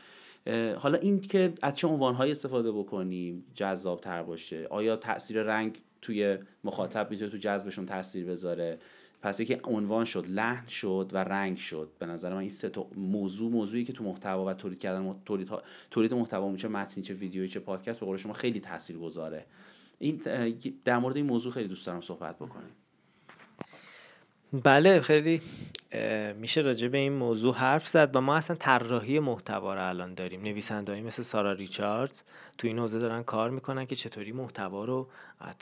[0.78, 6.38] حالا این که از چه عنوانهایی استفاده بکنیم جذاب تر باشه؟ آیا تاثیر رنگ توی
[6.64, 8.80] مخاطب می‌تونه تو جذبشون تاثیر بذاره؟
[9.24, 11.92] پس یکی عنوان شد لحن شد و رنگ شد.
[12.00, 15.52] به نظر من این سه تا موضوع موضوعی که تو محتوا و تولید کردن تولید
[15.92, 19.46] تولید محتوا چه متنی چه ویدیویی چه پادکست به قول شما خیلی تاثیر گذاره
[20.00, 20.22] این
[20.86, 22.70] در مورد این موضوع خیلی دوست دارم صحبت بکنیم.
[24.54, 25.42] بله خیلی
[26.40, 30.42] میشه راجع به این موضوع حرف زد و ما اصلا طراحی محتوا رو الان داریم.
[30.42, 32.22] نویسندهایی مثل سارا ریچاردز
[32.58, 35.08] تو این حوزه دارن کار می‌کنن که چطوری محتوا رو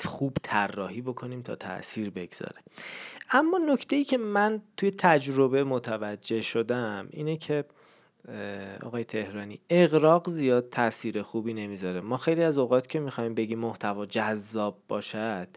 [0.05, 2.55] خوب طراحی بکنیم تا تاثیر بگذاره.
[3.31, 7.65] اما نکته ای که من توی تجربه متوجه شدم اینه که
[8.83, 12.01] آقای تهرانی اقراق زیاد تاثیر خوبی نمی‌ذاره.
[12.01, 15.47] ما خیلی از اوقات که می‌خوایم بگیم محتوا جذاب باشد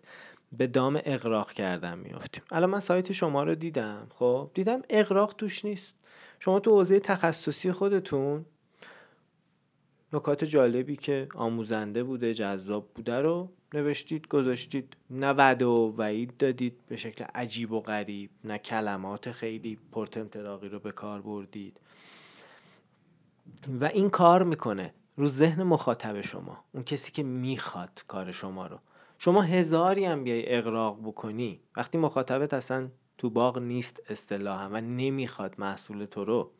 [0.58, 2.42] به دام اقراق کردن میافتیم.
[2.50, 4.06] الان من سایت شما رو دیدم.
[4.14, 5.94] خب دیدم اقراق توش نیست.
[6.40, 8.44] شما تو حوزه تخصصی خودتون
[10.12, 14.96] نکات جالبی که آموزنده بوده جذاب بوده رو نوشتید گذاشتید.
[15.10, 20.78] نه وعده و وعید دادید به شکل عجیب و غریب نه کلمات خیلی پرتمتراقی رو
[20.78, 21.80] به کار بردید.
[23.80, 28.78] و این کار می‌کنه رو ذهن مخاطب شما اون کسی که می‌خواد کار شما رو.
[29.18, 35.54] شما هزاری هم بیای اغراق بکنی وقتی مخاطبت اصلا تو باغ نیست اصطلاحا و نمی‌خواد
[35.58, 36.50] محصول تو رو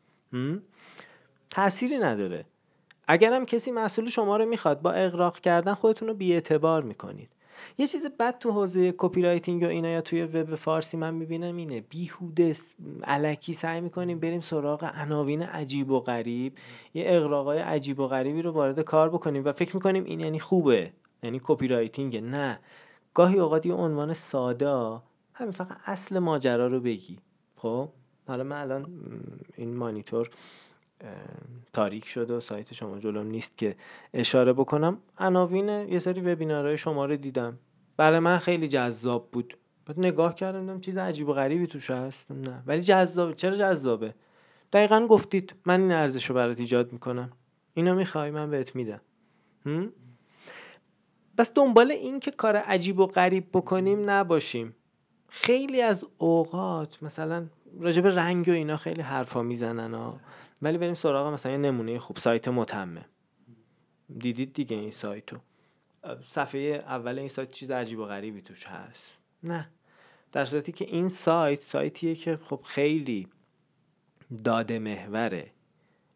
[1.51, 2.45] تأثیری نداره.
[3.09, 7.29] اگرم کسی محصول شما رو می‌خواد با اغراق کردن خودتون رو بی‌اعتبار می‌کنید.
[7.79, 11.81] یه چیز بد تو حوزه copywriting و اینا یا توی وب فارسی من می‌بینم اینه
[11.81, 12.57] بیهوده
[13.05, 16.53] الکی سعی می‌کنیم بریم سراغ عناوین عجیب و غریب.
[16.95, 20.93] یه اغراقای عجیب و غریبی رو وارد کار بکنیم و فکر می‌کنیم این یعنی خوبه.
[21.25, 22.59] یعنی copywriting نه.
[23.15, 25.01] گاهی اوقات یه عنوان ساده
[25.33, 27.19] همین فقط اصل ماجرا رو بگی.
[27.57, 27.89] خب؟
[28.29, 28.87] حالا من الان
[29.57, 30.31] این مانیتور
[31.73, 33.77] تاریک شده و سایت شما جلوم نیست که
[34.15, 34.99] اشاره بکنم.
[35.19, 37.59] عناوین یه سری وبینارهای شما رو دیدم.
[37.97, 39.57] برای من خیلی جذاب بود.
[39.87, 42.31] بعد نگاه کردم چیز عجیب و غریبی توش هست.
[42.31, 42.63] نه.
[42.67, 44.15] ولی جذابه چرا جذابه؟
[44.73, 45.55] دقیقا گفتید.
[45.67, 47.33] من این ارزش رو برات ایجاد می‌کنم.
[47.75, 49.01] اینو می‌خوای؟ من بهت میدم.
[51.38, 54.75] بس دنبال این که کار عجیب و غریب بکنیم نباشیم.
[55.29, 57.47] خیلی از اوقات مثلا
[57.81, 60.20] راجب رنگ و اینا خیلی حرفا می‌زنن ها.
[60.62, 63.05] ولی بریم سراغ مثلا یه نمونه خوب سایت متمم
[64.18, 65.37] دیدید دیگه این سایتو؟
[66.29, 69.18] صفحه اول این سایت چیز عجیب و غریبی توش هست.
[69.42, 69.68] نه.
[70.33, 73.29] در صورتی که این سایت سایتیه که خب خیلی
[74.44, 75.51] داده محوره.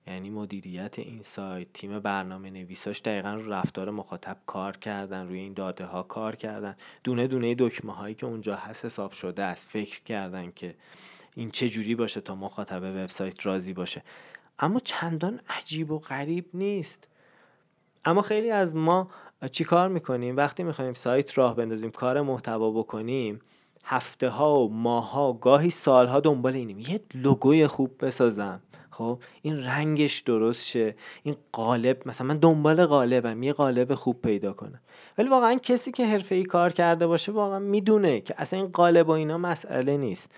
[0.09, 1.73] یعنی مدیریت این سایت.
[1.73, 6.77] تیم برنامه نویساش دقیقا رو رفتار مخاطب کار کردن روی این داده ها کار کردن.
[7.05, 9.68] دونه دونه دکمه هایی که اونجا هست حساب شده است.
[9.68, 10.75] فکر کردن که
[11.35, 14.03] این چه جوری باشه تا مخاطب وبسایت راضی باشه.
[14.59, 17.09] اما چندان عجیب و غریب نیست.
[18.05, 19.11] اما خیلی از ما
[19.51, 23.40] چیکار می‌کنیم؟ وقتی می‌خوایم سایت راه بندازیم کار محتوا بکنیم
[23.85, 26.79] هفته ها و ماه ها گاهی سالها دنبال اینیم.
[26.79, 28.61] یه لوگوی خوب بسازم.
[28.98, 34.52] خب این رنگش درست شه این قالب مثلا من دنبال قالبم یه قالب خوب پیدا
[34.52, 34.80] کنم.
[35.18, 39.08] ولی واقعا کسی که حرفه ای کار کرده باشه واقعا می‌دونه که اصلا این قالب
[39.08, 40.30] و اینا مسئله نیست.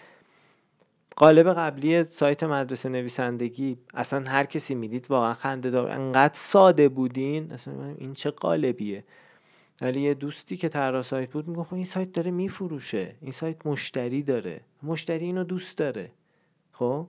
[1.16, 7.52] قالب قبلی سایت مدرسه نویسندگی اصلا هر کسی می‌دید واقعا خنده دار انقدر ساده بودین
[7.52, 9.04] اصلا این چه قالبیه
[9.80, 14.22] ولی یه دوستی که طراح سایت بود می‌گفت این سایت داره میفروشه این سایت مشتری
[14.22, 16.10] داره مشتری اینو دوست داره.
[16.72, 17.06] خب؟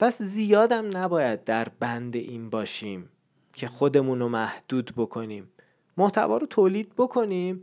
[0.00, 3.08] پس زیادم نباید در بند این باشیم
[3.52, 5.48] که خودمون رو محدود بکنیم.
[5.96, 7.60] محتوا رو تولید بکنیم.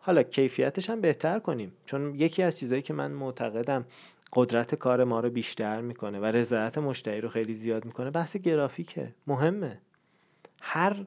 [0.00, 1.72] حالا کیفیتش هم بهتر کنیم.
[1.84, 3.84] چون یکی از چیزهایی که من معتقدم
[4.32, 9.14] قدرت کار ما رو بیشتر می‌کنه و رضایت مشتری رو خیلی زیاد می‌کنه بحث گرافیکه.
[9.26, 9.80] مهمه.
[10.60, 11.06] هر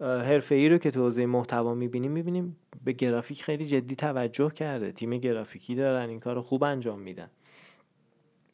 [0.00, 4.92] حرفه ای رو که تو حوزه محتوا می‌بینیم می‌بینیم به گرافیک خیلی جدی توجه کرده.
[4.92, 7.30] تیم گرافیکی دارن این کار رو خوب انجام میدن.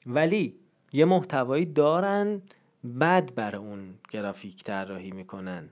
[0.06, 0.54] ولی
[0.92, 2.42] یه محتوایی دارن
[2.84, 5.68] بعد بر اون گرافیک طراحی می‌کنن.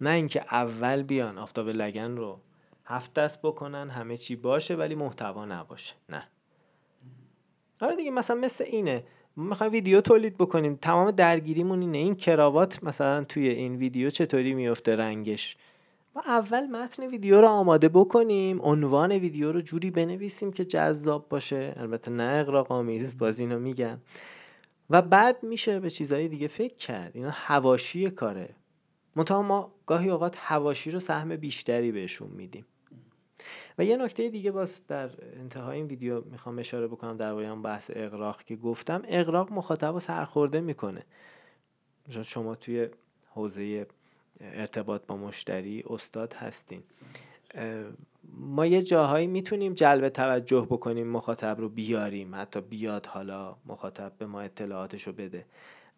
[0.00, 2.38] نه اینکه اول بیان آفتاب لگن رو
[2.84, 5.94] هفت دست بکنن همه چی باشه ولی محتوا نباشه.
[6.08, 6.28] نه.
[7.80, 9.04] آره دیگه مثلا مثل اینه.
[9.36, 10.78] ما می‌خوایم ویدیو تولید بکنیم.
[10.82, 11.98] تمام درگیریمون اینه.
[11.98, 15.56] این کراوات مثلا توی این ویدیو چطوری میفته رنگش؟
[16.16, 21.74] ما اول متن ویدیو رو آماده بکنیم عنوان ویدیو رو جوری بنویسیم که جذاب باشه.
[21.76, 23.98] البته نه اقراق آمیز باز اینو میگم.
[24.90, 27.16] و بعد میشه به چیزهای دیگه فکر کرد.
[27.16, 28.54] اینا هواشی کاره.
[29.16, 32.66] منتها ما گاهی اوقات هواشی رو سهم بیشتری بهشون میدیم.
[33.78, 35.10] و یه نکته دیگه باز در
[35.40, 39.02] انتهای این ویدیو می‌خوام اشاره بکنم درباره هم بحث اقراق که گفتم.
[39.08, 41.02] اقراق مخاطب رو سرخورده می‌کنه.
[42.22, 42.88] شما توی
[43.30, 43.86] حوزه
[44.40, 46.82] ارتباط با مشتری استاد هستین.
[48.32, 54.26] ما یه جاهایی می‌تونیم جلب توجه بکنیم مخاطب رو بیاریم حتی بیاد حالا مخاطب به
[54.26, 55.44] ما اطلاعاتش رو بده.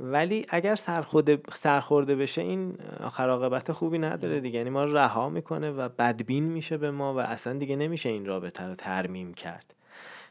[0.01, 4.59] ولی اگر سرخورده, سرخورده بشه این آخر خوبی نداره دیگه.
[4.59, 8.65] یعنی ما رها می‌کنه و بدبین میشه به ما و اصلا دیگه نمیشه این رابطه
[8.65, 9.75] رو ترمیم کرد.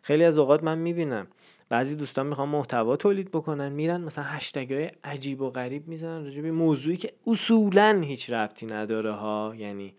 [0.02, 1.28] خیلی از اوقات من می‌بینم
[1.70, 6.41] بعضی دوستان می‌خوان محتوا تولید بکنن میرن مثلا هشتگ های عجیب و غریب می‌زنن راجع
[6.41, 9.54] به موضوعی که اصولا هیچ ربطی نداره ها.
[9.58, 9.93] یعنی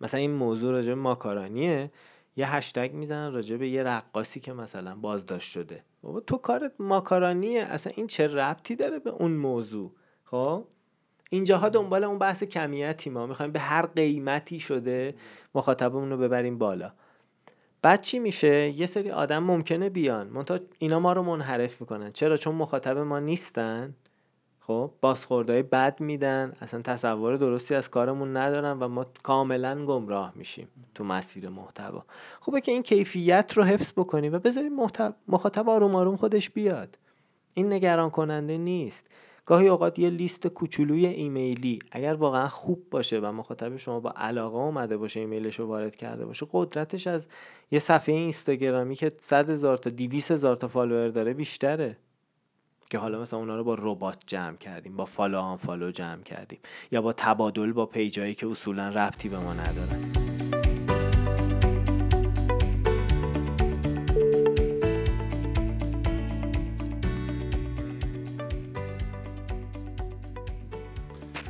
[0.00, 1.90] مثلا این موضوع راجع ماکارانیه
[2.36, 5.82] یه هشتگ می‌زنن راجع به یه رقاصی که مثلا بازداشت شده.
[6.02, 9.92] بابا تو کارت ماکارانیه اصلا این چه ربطی داره به اون موضوع؟
[10.24, 10.64] خب؟
[11.30, 13.26] اینجاها دنبال اون بحث کمیتی ما.
[13.26, 15.14] می‌خوایم به هر قیمتی شده
[15.54, 16.92] مخاطبمون رو ببریم بالا.
[17.82, 20.26] بعد چی میشه؟ یه سری آدم ممکنه بیان.
[20.26, 22.12] منتها اینا ما رو منحرف می‌کنن.
[22.12, 23.94] چرا؟ چون مخاطب ما نیستن.
[24.66, 26.52] خب بازخوردهای بد میدن.
[26.60, 32.04] اصلا تصور درستی از کارمون ندارن و ما کاملا گمراه میشیم تو مسیر محتوا.
[32.40, 34.72] خوبه که این کیفیت رو حفظ بکنیم و بذاریم
[35.28, 36.98] مخاطب آروم آروم خودش بیاد.
[37.54, 39.06] این نگران کننده نیست.
[39.46, 44.56] گاهی اوقات یه لیست کوچولوی ایمیلی اگر واقعا خوب باشه و مخاطب شما با علاقه
[44.56, 47.28] اومده باشه ایمیلش رو وارد کرده باشه قدرتش از
[47.70, 51.96] یه صفحه اینستاگرامی که 100 هزار تا 200 هزار تا follower داره بیشتره.
[52.90, 56.58] که حالا مثلا اونا رو با ربات جمع کردیم با follow unfollow جمع کردیم
[56.92, 60.12] یا با تبادل با page ایی که اصولا ربطی به ما ندارن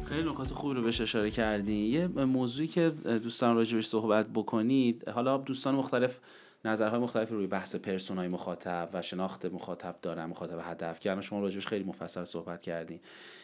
[0.08, 2.90] خیلی نکات خوبی رو بهش اشاره کردین یه موضوعی که
[3.22, 6.18] دوستان راجبش صحبت بکنید حالا دوستان مختلف
[6.64, 11.66] نظرهای مختلفی روی بحث پرسونای مخاطب و شناخت مخاطب دارن مخاطب هدف که شما راجبش
[11.66, 13.00] خیلی مفصل صحبت کردین.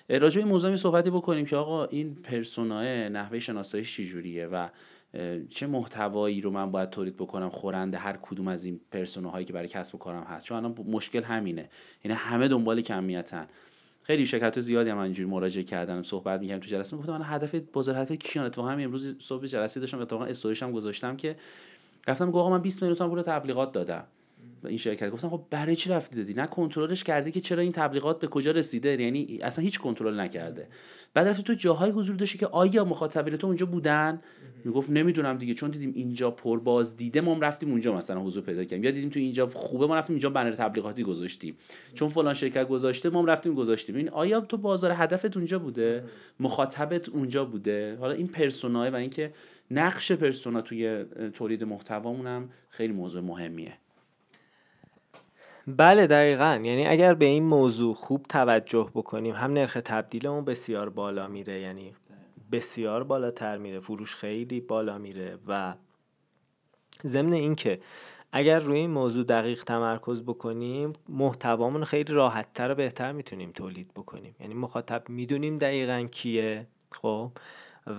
[0.08, 4.68] راجع این موضوع صحبتی بکنیم که آقا این پرسونای نحوه شناساییش چجوریه و
[5.50, 9.68] چه محتوایی رو من باید تولید بکنم خورنده هر کدوم از این پرسوناهایی که برای
[9.68, 10.46] کسب و کارم هست.
[10.46, 11.68] چون الان مشکل همینه.
[12.04, 13.46] یعنی همه دنبال کمیتن.
[14.02, 16.96] خیلی شرکت زیادی هم اینجوری مراجعه کردن صحبت می‌کردم تو جلسه.
[16.96, 21.16] گفتم من هدف بازار هدف کیان اتفاقا امروز صبح جلسه داشتم اتفاقا استوریش هم گذاشتم
[21.16, 21.36] که
[22.07, 24.05] رفتم گفتم آقا من 20 میلیون تومان پول تبلیغات دادم.
[24.64, 25.11] این شرکت.
[25.11, 28.51] گفتم خب برای چی رفتی دادی نه کنترلش کرده که چرا این تبلیغات به کجا
[28.51, 30.68] رسیده؟ یعنی اصلا هیچ کنترل نکرده.
[31.14, 34.20] بعد رفتی تو جاهای حضور داشتی که آیا مخاطبین تو اونجا بودن؟
[34.64, 38.64] می‌گفت نمی‌دونم دیگه چون دیدیم اینجا پر باز دیده ما رفتیم اونجا مثلا حضور پیدا
[38.64, 38.84] کردیم.
[38.84, 41.57] یا دیدیم تو اینجا خوبه ما رفتیم اینجا بنر تبلیغاتی گذاشتیم.
[41.95, 43.97] چون فلان شرکت گذاشته ما رفتیم گذاشتیم.
[43.97, 46.05] این آیا تو بازار هدفت اونجا بوده؟
[46.40, 49.32] مخاطبت اونجا بوده؟ حالا این پرسونای و اینکه
[49.70, 53.72] نقش پرسونا توی تولید محتوامون هم خیلی موضوع مهمیه.
[55.66, 56.60] بله دقیقا.
[56.64, 61.94] یعنی اگر به این موضوع خوب توجه بکنیم هم نرخ تبدیلمون بسیار بالا میره یعنی
[62.52, 65.74] بسیار بالاتر میره فروش خیلی بالا میره و
[67.06, 67.80] ضمن اینکه
[68.32, 74.34] اگر روی این موضوع دقیق تمرکز بکنیم محتوامون خیلی راحتتر و بهتر می‌تونیم تولید بکنیم.
[74.40, 77.30] یعنی مخاطب می‌دونیم دقیقا کیه خب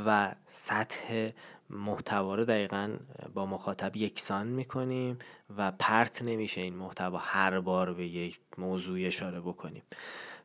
[0.05, 1.29] و سطح
[1.69, 2.97] محتوا رو دقیقا
[3.33, 5.19] با مخاطب یکسان می‌کنیم
[5.57, 9.83] و پرت نمیشه این محتوا هر بار به یک موضوع اشاره بکنیم.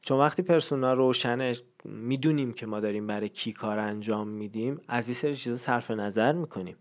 [0.02, 5.14] چون وقتی پرسونا روشنه می‌دونیم که ما داریم برای کی کار انجام میدیم از این
[5.14, 6.76] سری چیزا صرف نظر می‌کنیم.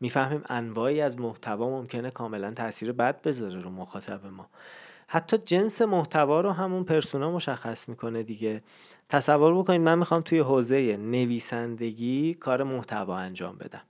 [0.00, 4.46] می‌فهمیم انواعی از محتوا ممکنه کاملا تاثیر بد بذاره رو مخاطب ما.
[5.06, 8.62] حتی جنس محتوا رو همون پرسونا مشخص می‌کنه دیگه.
[9.10, 13.82] تصور بکنید من می‌خوام توی حوزه نویسندگی کار محتوا انجام بدم.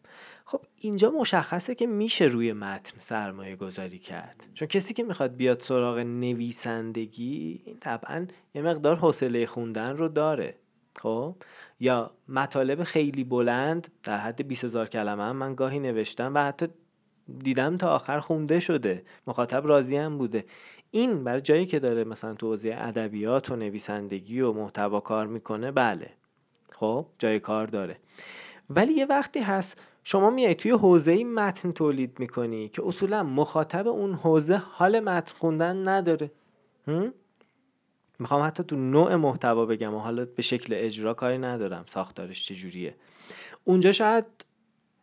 [0.45, 4.47] خب اینجا مشخصه که میشه روی متن سرمایه گذاری کرد.
[4.55, 10.55] چون کسی که می‌خواد بیاد سراغ نویسندگی این طبعا یه مقدار حوصله خوندن رو داره.
[10.99, 11.37] خب
[11.81, 16.69] یا مطالب خیلی بلند در حد 20 هزار کلمه هم من گاهی نوشتم و حتی
[17.39, 19.03] دیدم تا آخر خونده شده.
[19.27, 20.45] مخاطب راضی هم بوده.
[20.91, 25.71] این برای جایی که داره مثلا تو حوزه ادبیات و نویسندگی و محتوا کار می‌کنه
[25.71, 26.11] بله.
[26.73, 27.97] خب جای کار داره.
[28.71, 34.15] ولی یه وقتی هست شما میای توی حوزه متن تولید می‌کنی که اصولا مخاطب اون
[34.15, 36.31] حوزه حال متن خوندن نداره.
[38.19, 42.95] می‌خوام حتی تو نوع محتوا بگم و حالا به شکل اجرا کاری ندارم ساختارش چجوریه.
[43.65, 44.25] اونجا شاید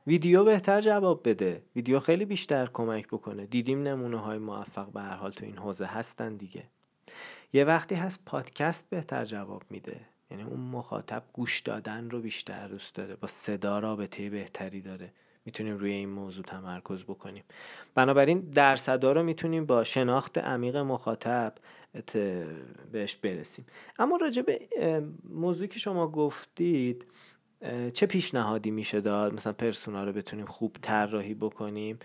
[0.08, 1.62] ویدیو بهتر جواب بده.
[1.76, 3.46] ویدیو خیلی بیشتر کمک بکنه.
[3.46, 6.64] دیدیم نمونه های موفق به هر حال تو این حوزه هستن دیگه.
[7.54, 10.00] یه وقتی هست پادکست بهتر جواب میده.
[10.32, 13.16] یعنی اون مخاطب گوش دادن رو بیشتر دوست داره.
[13.16, 15.12] با صدا رابطه بهتری داره.
[15.46, 17.44] می‌تونیم روی این موضوع تمرکز بکنیم.
[17.96, 21.54] بنابراین درصدا رو می‌تونیم با شناخت عمیق مخاطب
[22.92, 23.66] بهش برسیم.
[24.00, 24.68] اما راجع به
[25.30, 27.06] موضوعی که شما گفتید
[27.94, 32.00] چه پیشنهادی میشه داد؟ مثلا پرسونا رو بتونیم خوب طراحی بکنیم؟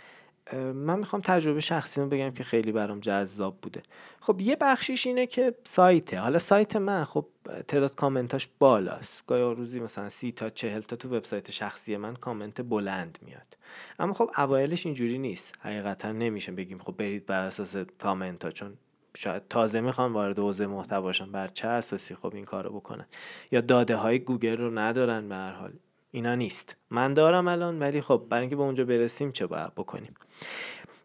[0.75, 3.83] من می‌خوام تجربه شخصی رو بگم که خیلی برام جذاب بوده.
[4.21, 6.19] خب یه بخشیش اینه که سایته.
[6.19, 7.27] حالا سایت من خب
[7.69, 9.27] تعداد کامنتاش بالاست.
[9.27, 13.57] گاهی روزی مثلا سی تا چهل تا تو وبسایت شخصی من کامنت بلند میاد.
[13.99, 15.55] اما خب اوایلش اینجوری نیست.
[15.61, 18.77] حقیقتا نمیشه بگیم خب برید بر اساس کامنت ها چون
[19.17, 23.07] شاید تازه می‌خوان وارد حوزه محتوا شن بر چه اساسی خب این کارو بکنن.
[23.51, 25.73] یا داده های گوگل رو ندارن به هر حال.
[26.11, 26.77] اینا نیست.
[26.91, 30.15] من دارم الان ولی خب برای اینکه به اونجا برسیم چه باید بکنیم؟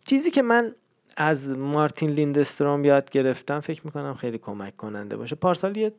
[0.05, 0.76] چیزی که من
[1.18, 5.36] از مارتین لیندستروم یاد گرفتم فکر می‌کنم خیلی کمک کننده باشه.
[5.36, 5.93] پارسال یه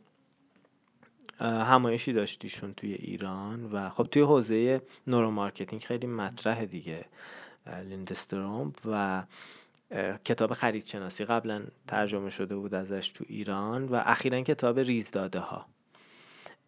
[1.41, 7.05] همایشی داشت ایشون توی ایران و خب توی حوزه neuromarketing خیلی مطرحه دیگه
[7.89, 9.23] لیندستروم و
[10.24, 15.66] کتاب خریدشناسی قبلا ترجمه شده بود ازش تو ایران و اخیرا کتاب ریزداده ها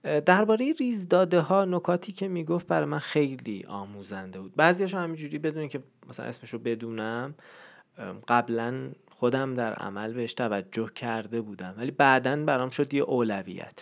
[0.03, 4.57] درباره ریزداده ها نکاتی که می‌گفت برای من خیلی آموزنده بود.
[4.57, 7.35] بعضیاشو همینجوری بدون که مثلا اسمشو بدونم
[8.29, 13.81] قبلا خودم در عمل بهش توجه کرده بودم ولی بعدا برام شد یه اولویت.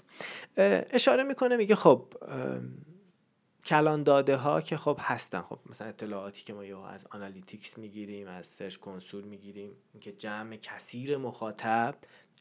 [0.91, 2.05] اشاره می‌کنه میگه خب
[3.69, 5.41] کلان داده ها که خب هستن.
[5.41, 10.57] خب مثلا اطلاعاتی که ما یا از Analytics می‌گیریم از Search Console می‌گیریم اینکه جمع
[10.57, 11.95] کثیر مخاطب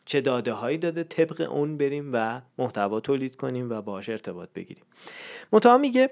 [0.06, 4.84] چه داده هایی داده طبق اون بریم و محتوا تولید کنیم و باهاش ارتباط بگیریم.
[5.52, 6.10] منتها میگه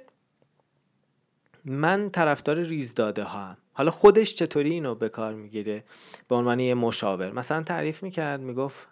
[1.66, 3.58] من طرفدار ریز داده ها هم.
[3.74, 5.84] حالا خودش چطوری اینو به کار می‌گیره؟
[6.28, 7.32] به عنوان یه مشاور.
[7.32, 8.88] مثلا تعریف می‌کرد می‌گفت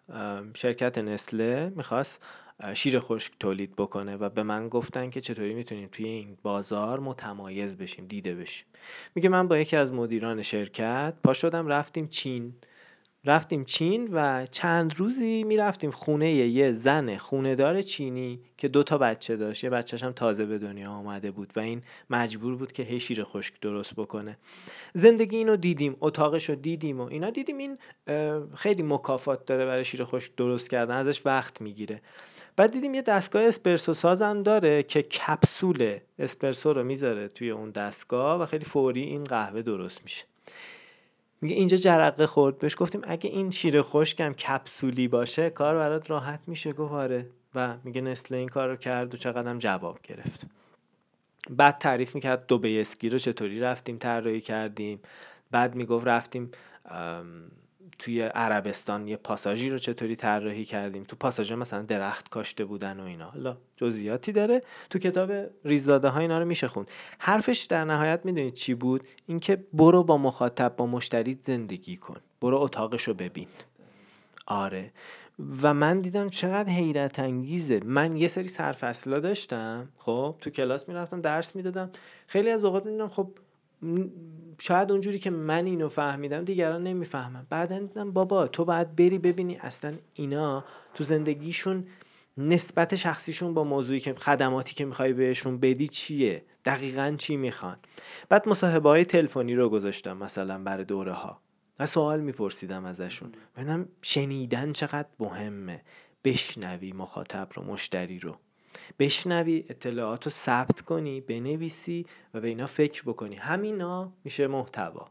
[0.53, 2.25] شرکت نسله می‌خواست
[2.73, 7.77] شیر خشک تولید بکنه و به من گفتن که چطوری می‌تونیم توی این بازار متمایز
[7.77, 8.65] بشیم دیده بشیم.
[9.15, 12.53] میگه من با یکی از مدیران شرکت پا شدم رفتیم چین.
[13.25, 19.35] رفتیم چین و چند روزی می‌رفتیم خونه یه زن خونهدار چینی که دو تا بچه
[19.35, 19.63] داشت.
[19.63, 23.23] یه بچهش هم تازه به دنیا آمده بود و این مجبور بود که هی شیر
[23.23, 24.37] خشک درست بکنه.
[24.93, 27.57] زندگی اینو دیدیم اتاقش رو دیدیم و اینا دیدیم.
[27.57, 27.77] این
[28.55, 32.01] خیلی مکافات داره برای شیر خشک درست کردن ازش وقت می‌گیره.
[32.55, 38.41] بعد دیدیم یه دستگاه اسپرسو سازم داره که کپسول اسپرسو رو می‌ذاره توی اون دستگاه
[38.41, 40.25] و خیلی فوری این قهوه درست میشه.
[41.41, 42.57] میگه اینجا جرقه خورد.
[42.57, 47.25] بهش گفتیم اگه این شیر خشکم کپسولی باشه کار برات راحت میشه گفاره
[47.55, 50.41] و میگه نسل این کار رو کرد و چقدرم جواب گرفت.
[51.49, 54.99] بعد تعریف می‌کرد دو اسکی رو چطوری رفتیم طراحی کردیم.
[55.51, 56.51] بعد می‌گفت رفتیم
[57.99, 63.03] توی عربستان یه پاساژی رو چطوری طراحی کردیم؟ تو پاساژ مثلا درخت کاشته بودن و
[63.03, 63.29] اینا.
[63.29, 64.63] حالا جزئیاتی داره.
[64.89, 65.31] تو کتاب
[65.65, 66.91] ریزداده ها اینا رو میشه خوند.
[67.19, 72.17] حرفش در نهایت می‌دونید چی بود؟ اینکه برو با مخاطب با مشتری زندگی کن.
[72.41, 73.47] برو اتاقش رو ببین.
[74.47, 74.91] آره.
[75.61, 77.79] و من دیدم چقدر حیرت انگیزه.
[77.85, 79.89] من یه سری سرفصلا داشتم.
[79.97, 81.89] خب تو کلاس می‌رفتم درس می‌دادم.
[82.27, 83.31] خیلی از اوقات می‌دونم خب
[84.59, 89.57] شاید اونجوری که من اینو فهمیدم دیگران نمی‌فهمم بعدا دیدم بابا تو باید بری ببینی
[89.57, 91.87] اصلا اینا تو زندگیشون
[92.37, 97.77] نسبت شخصیشون با موضوعی که خدماتی که می‌خوای بهشون بدی چیه؟ دقیقا چی می‌خوان؟
[98.29, 101.39] بعد مصاحبه های تلفنی رو گذاشتم مثلا برای دوره ها
[101.79, 103.31] و سوال میپرسیدم ازشون.
[103.57, 105.81] ببینم شنیدن چقدر مهمه.
[106.23, 108.35] بشنوی مخاطب رو مشتری رو.
[108.99, 113.35] بشنوی اطلاعات رو ثبت کنی بنویسی و به اینا فکر بکنی.
[113.35, 115.07] همینا میشه محتوا.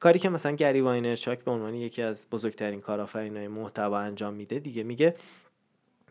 [0.00, 4.82] کاری که مثلا گری واینرچاک به عنوان یکی از بزرگترین کارآفرینای محتوا انجام میده دیگه
[4.82, 5.14] میگه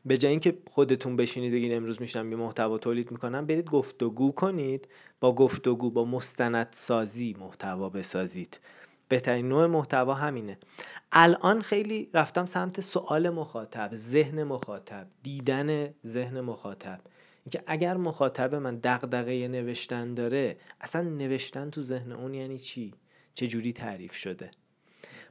[0.06, 4.88] به جای اینکه خودتون بشینید بگین امروز میشنم یه محتوا تولید می‌کنم برید گفتگو کنید.
[5.20, 8.60] با گفتگو با مستند سازی محتوا بسازید.
[9.12, 10.58] بهترین نوع محتوا همینه.
[11.12, 17.00] الان خیلی رفتم سمت سوال مخاطب ذهن مخاطب دیدن ذهن مخاطب.
[17.46, 22.94] اینکه اگر مخاطب من دغدغه نوشتن داره اصلا نوشتن تو ذهن اون یعنی چی؟
[23.34, 24.52] چه جوری تعریف شده؟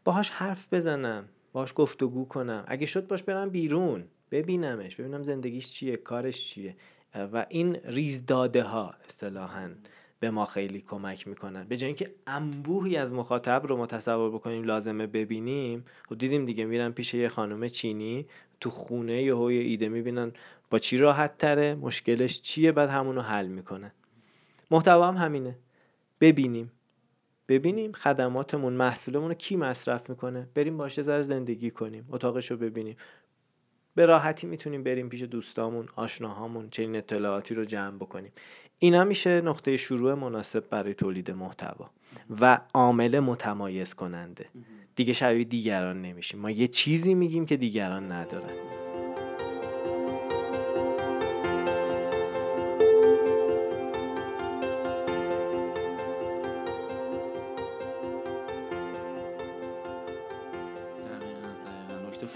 [0.05, 2.65] باهاش حرف بزنم باهاش گفتگو کنم.
[2.67, 6.77] اگه شد باش برم بیرون ببینمش ببینم زندگیش چیه کارش چیه.
[7.15, 9.71] و این ریزداده ها اصطلاحا.
[10.21, 11.65] به ما خیلی کمک می‌کنن.
[11.65, 16.65] به جای اینکه انبوهی از مخاطب رو ما تصور بکنیم لازمه ببینیم خب دیدیم دیگه
[16.65, 18.27] میرن پیش یه خانم چینی
[18.61, 20.33] تو خونه یه یه ایده می‌بینن
[20.71, 23.91] با چی راحت تره مشکلش چیه بعد همونو حل می‌کنن
[24.71, 25.59] محتوا هم همینه.
[26.21, 26.73] ببینیم.
[27.49, 30.49] ببینیم خدماتمون محصولمون رو کی مصرف می‌کنه.
[30.55, 32.97] بریم باشه ذره زندگی کنیم اتاقش رو ببینیم.
[33.95, 38.33] به راحتی می‌تونیم بریم پیش دوستامون آشناهامون چنین اطلاعاتی رو جمع بکنیم.
[38.83, 41.91] اینا میشه نقطه شروع مناسب برای تولید محتوا
[42.41, 44.47] و عامل متمایز کننده.
[44.97, 46.41] دیگه شبیه دیگران نمیشیم.
[46.41, 48.80] ما یه چیزی میگیم که دیگران ندارن.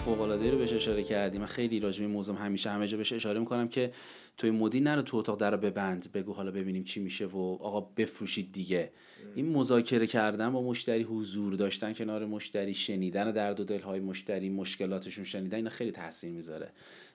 [0.05, 3.13] فوق العاده رو بهش اشاره کردیم من خیلی راجع به موضوع همیشه همه جا بهش
[3.13, 3.91] اشاره می‌کنم که
[4.37, 8.51] توی مدیر نرو تو اتاق در ببند بگو حالا ببینیم چی میشه و آقا بفروشید
[8.51, 8.91] دیگه.
[9.35, 15.23] این مذاکره کردن با مشتری حضور داشتن کنار مشتری شنیدن درد و دلهای مشتری مشکلاتشون
[15.23, 16.71] شنیدن اینا خیلی تاثیر می‌ذاره.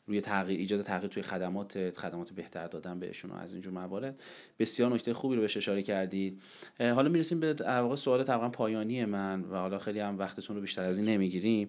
[0.07, 4.21] روی تغییر ایجاد تغییر توی خدمات خدمات بهتر دادن بهشون و از اینجور موارد.
[4.59, 6.43] بسیار نکته خوبی رو بهش اشاره کردید
[6.79, 10.85] حالا می‌رسیم به واقع سوال تقریبا پایانی من و حالا خیلی هم وقتتون رو بیشتر
[10.85, 11.69] از این نمی‌گیریم.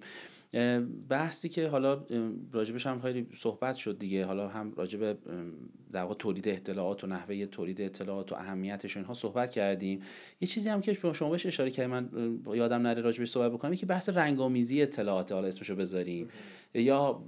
[1.10, 2.04] بحثی که حالا
[2.52, 4.26] راجبش هم خیلی صحبت شد دیگه.
[4.26, 5.18] حالا هم راجب
[5.91, 10.02] در واقع تولید اطلاعات و نحوه تولید اطلاعات و اهمیتش اینها صحبت کردیم.
[10.41, 12.10] یه چیزی هم که شما بهش اشاره کردید من
[12.54, 16.28] یادم نره راجبش صحبت بکنم که بحث رنگامیزی اطلاعات حالا اسمشو بذاریم.
[16.74, 17.24] یا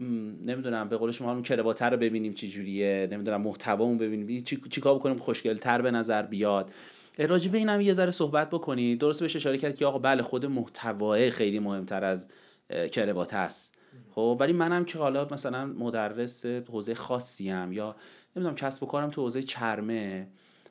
[0.46, 4.44] نمی‌دونم به قول شما اون کرواتر رو ببینیم چی جوریه نمی‌دونم محتوامون ببینیم.
[4.44, 6.72] چی چیکار بکنیم خوشگلتر به نظر بیاد.
[7.18, 9.00] راجبه اینم یه ذره صحبت بکنید.
[9.00, 12.28] درست بهش اشاره کرد که آقا بله خود محتوای خیلی مهمتر از
[12.92, 13.76] کروات است
[14.12, 17.96] خب ولی منم که حالا مثلا مدرس حوزه خاصی ام یا
[18.36, 20.28] نمی‌دونم کسب و کارم تو حوزه چرمه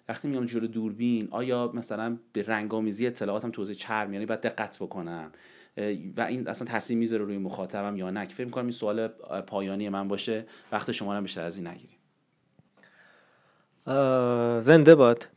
[0.08, 4.76] وقتی میام جلو دوربین آیا مثلا به رنگامیزی اطلاعاتم تو حوزه چرم؟ یعنی باید دقت
[4.76, 5.32] بکنم.
[6.16, 9.08] و این اصلا تاثیر می‌ذاره روی مخاطبم یا نه؟ که فکر می‌کنم این سوال
[9.46, 11.98] پایانی من باشه وقت شما رو بیشتر از این نگیریم.
[14.60, 15.28] زنده باد.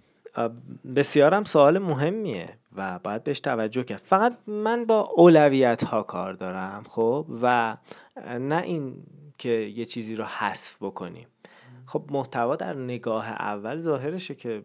[0.96, 4.02] بسیارم سوال مهمیه و باید بهش توجه کرد.
[4.02, 7.78] فقط من با اولویت ها کار دارم خب؟ و
[8.40, 9.04] نه این
[9.38, 11.28] که یه چیزی رو حذف بکنیم.
[11.86, 14.64] خب محتوا در نگاه اول ظاهرشه که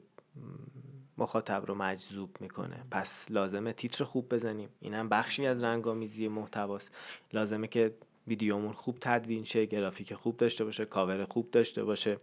[1.19, 2.77] مخاطب رو مجذوب می‌کنه.
[2.91, 4.69] پس لازمه تیتر خوب بزنیم.
[4.81, 6.91] اینم بخشی از رنگامیزی محتواست.
[7.33, 7.95] لازمه که
[8.27, 12.17] ویدیومون خوب تدوین شه گرافیک خوب داشته باشه کاور خوب داشته باشه.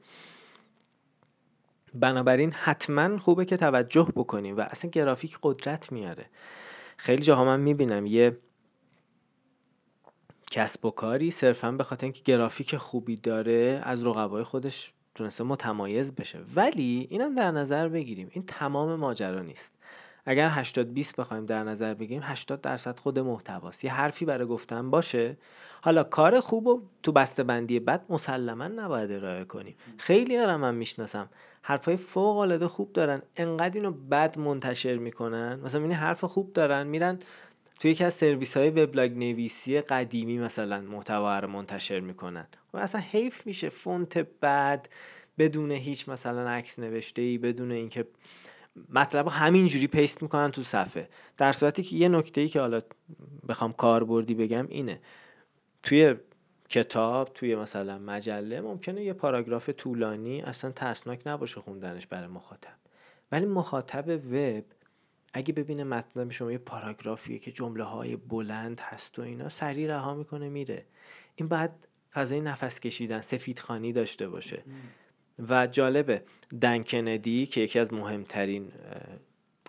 [1.93, 6.25] بنابراین حتما خوبه که توجه بکنیم و اصلا گرافیک قدرت میاره.
[6.97, 8.37] خیلی جاها من می‌بینم یه
[10.51, 16.15] کسب و کاری صرفا به خاطر اینکه گرافیک خوبی داره از رقبای خودش تونسته متمایز
[16.15, 16.39] بشه.
[16.55, 19.76] ولی اینم در نظر بگیریم این تمام ماجرا نیست.
[20.29, 23.83] اگر 80 20 بخوایم در نظر بگیریم 80 درصد خود محتواست.
[23.83, 25.37] یه حرفی برای گفتن باشه.
[25.81, 29.75] حالا کار خوب تو بسته بندی بد مسلما نباید ارائه کنیم.
[29.97, 31.29] خیلی هم من می‌شناسم.
[31.61, 35.59] حرفای فوق العاده خوب دارن انقدر اینو بد منتشر می‌کنن.
[35.59, 37.19] مثلا این حرف خوب دارن میرن
[37.79, 42.47] توی یکی از سرویس های وبلاگ نویسی قدیمی مثلا محتوا رو منتشر می‌کنن.
[42.73, 43.69] و اصلا حیف میشه.
[43.69, 44.87] فونت بد
[45.37, 48.05] بدون هیچ مثلا عکس نوشته ای بدون اینکه
[48.89, 51.09] مطلب همینجوری paste می‌کنن تو صفحه.
[51.37, 52.81] در صورتی که یه نکته ای که حالا
[53.49, 54.99] بخوام کاربردی بگم اینه.
[55.83, 56.15] توی
[56.69, 62.75] کتاب توی مثلا مجله ممکنه یه پاراگراف طولانی اصلا ترسناک نباشه خوندنش برای مخاطب.
[63.31, 64.63] ولی مخاطب وب
[65.33, 70.13] اگه ببینه مطلب شما یه پاراگرافیه که جمله های بلند هست و اینا سریع رها
[70.13, 70.85] می‌کنه میره.
[71.35, 74.63] این بعد فضای نفس کشیدن سفیدخانی داشته باشه.
[75.49, 76.23] و جالبه
[76.61, 78.71] دن کندی که یکی از مهمترین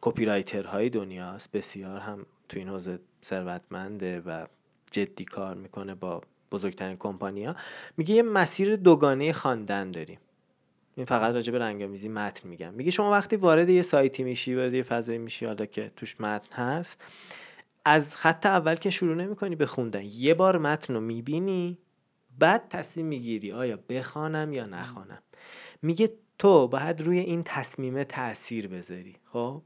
[0.01, 0.25] کپی
[0.67, 1.53] های دنیاست.
[1.53, 4.47] بسیار هم تو این حوزه ثروتمنده و
[4.91, 7.57] جدی کار می‌کنه با بزرگترین کمپانیا
[7.97, 10.19] میگه یه مسیر دوگانه خواندن داریم.
[10.97, 12.75] این فقط راجع به رنگامیزی متن میگم.
[12.75, 16.57] میگه شما وقتی وارد یه سایتی میشی وارد یه فضایی میشی حالا که توش متن
[16.57, 17.05] هست
[17.85, 21.79] از خط اول که شروع نمی‌کنی به خوندن یه بار متن رو می‌بینی
[22.39, 25.23] بعد تصمیم می‌گیری آیا بخوانم یا نخوانم.
[25.83, 29.17] میگه تو باید روی این تصمیم تاثیر بذاری.
[29.33, 29.63] خب؟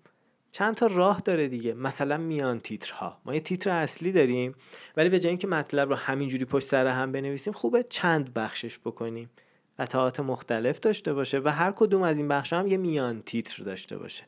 [0.53, 1.75] چند تا راه داره دیگه.
[1.75, 3.21] مثلا میان تیترها.
[3.25, 4.55] ما یه تیتر اصلی داریم
[4.97, 9.31] ولی به جای اینکه مطلب رو همینجوری پشت سر هم بنویسیم خوبه چند بخشش بکنیم.
[9.79, 13.99] قطعات مختلف داشته باشه و هر کدوم از این بخش هم یه میان تیتر داشته
[13.99, 14.25] باشه.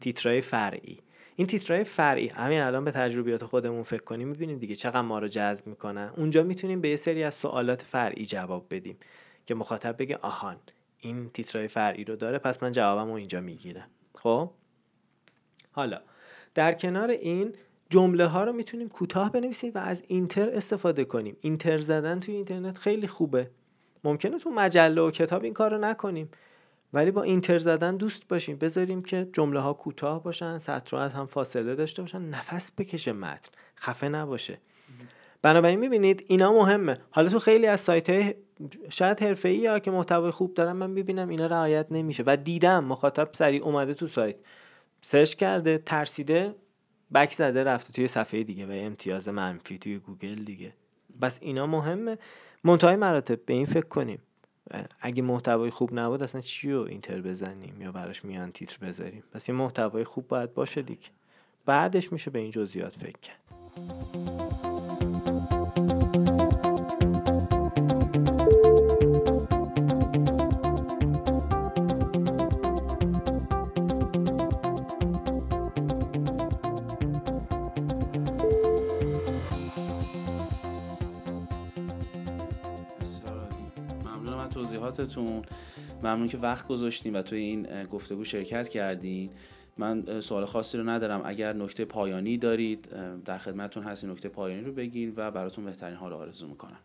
[0.00, 0.98] تیترهای فرعی.
[1.36, 2.28] این تیترهای فرعی.
[2.28, 6.12] همین الان به تجربیات خودمون فکر کنیم می‌بینیم دیگه چقدر ما رو جذب می‌کنن.
[6.16, 8.96] اونجا می‌تونیم به یه سری از سوالات فرعی جواب بدیم
[9.46, 10.56] که مخاطب بگه آهان.
[11.00, 13.88] این تیترهای فرعی رو داره پس من جوابم رو اینجا می‌گیرم.
[14.14, 14.50] خب؟
[15.72, 16.00] حالا
[16.54, 17.54] در کنار این
[17.90, 21.36] جمله ها رو می‌تونیم کوتاه بنویسیم و از اینتر استفاده کنیم.
[21.40, 23.50] اینتر زدن توی اینترنت خیلی خوبه.
[24.04, 26.30] ممکنه تو مجله و کتاب این کار رو نکنیم
[26.92, 28.56] ولی با enter زدن دوست باشیم.
[28.56, 32.22] بذاریم که جمله ها کوتاه باشن سطرها از هم فاصله داشته باشن.
[32.22, 33.50] نفس بکشه متن.
[33.76, 34.58] خفه نباشه.
[35.42, 36.98] بنابراین می‌بینید اینا مهمه.
[37.10, 38.34] حالا تو خیلی از سایت های
[38.90, 42.22] شاید حرفه‌ای یا که محتوای خوب دارن من می‌بینم اینا رعایت نمیشه.
[42.26, 44.36] و دیدم مخاطب سریع اومده تو سایت.
[45.02, 46.54] search کرده ترسیده
[47.14, 50.72] back زده رفته توی صفحه دیگه و امتیاز منفی توی گوگل دیگه.
[51.22, 52.18] بس اینا مهمه.
[52.64, 54.18] منتهای مراتب به این فکر کنیم.
[55.00, 59.48] اگه محتوای خوب نبود اصلا چی رو اینتر بزنیم یا براش میان تیتر بذاریم؟ پس
[59.48, 61.08] یه محتوای خوب باید باشه دیگه.
[61.66, 64.39] بعدش میشه به این جزئیات فکر کرد.
[86.10, 89.30] ممنون که وقت گذاشتین و توی این گفتگو شرکت کردین.
[89.78, 91.22] من سوال خاصی رو ندارم.
[91.24, 92.88] اگر نکته پایانی دارید
[93.24, 94.10] در خدمتتون هستیم.
[94.10, 96.78] نکته پایانی رو بگین و براتون بهترین حال آرزو می‌کنم.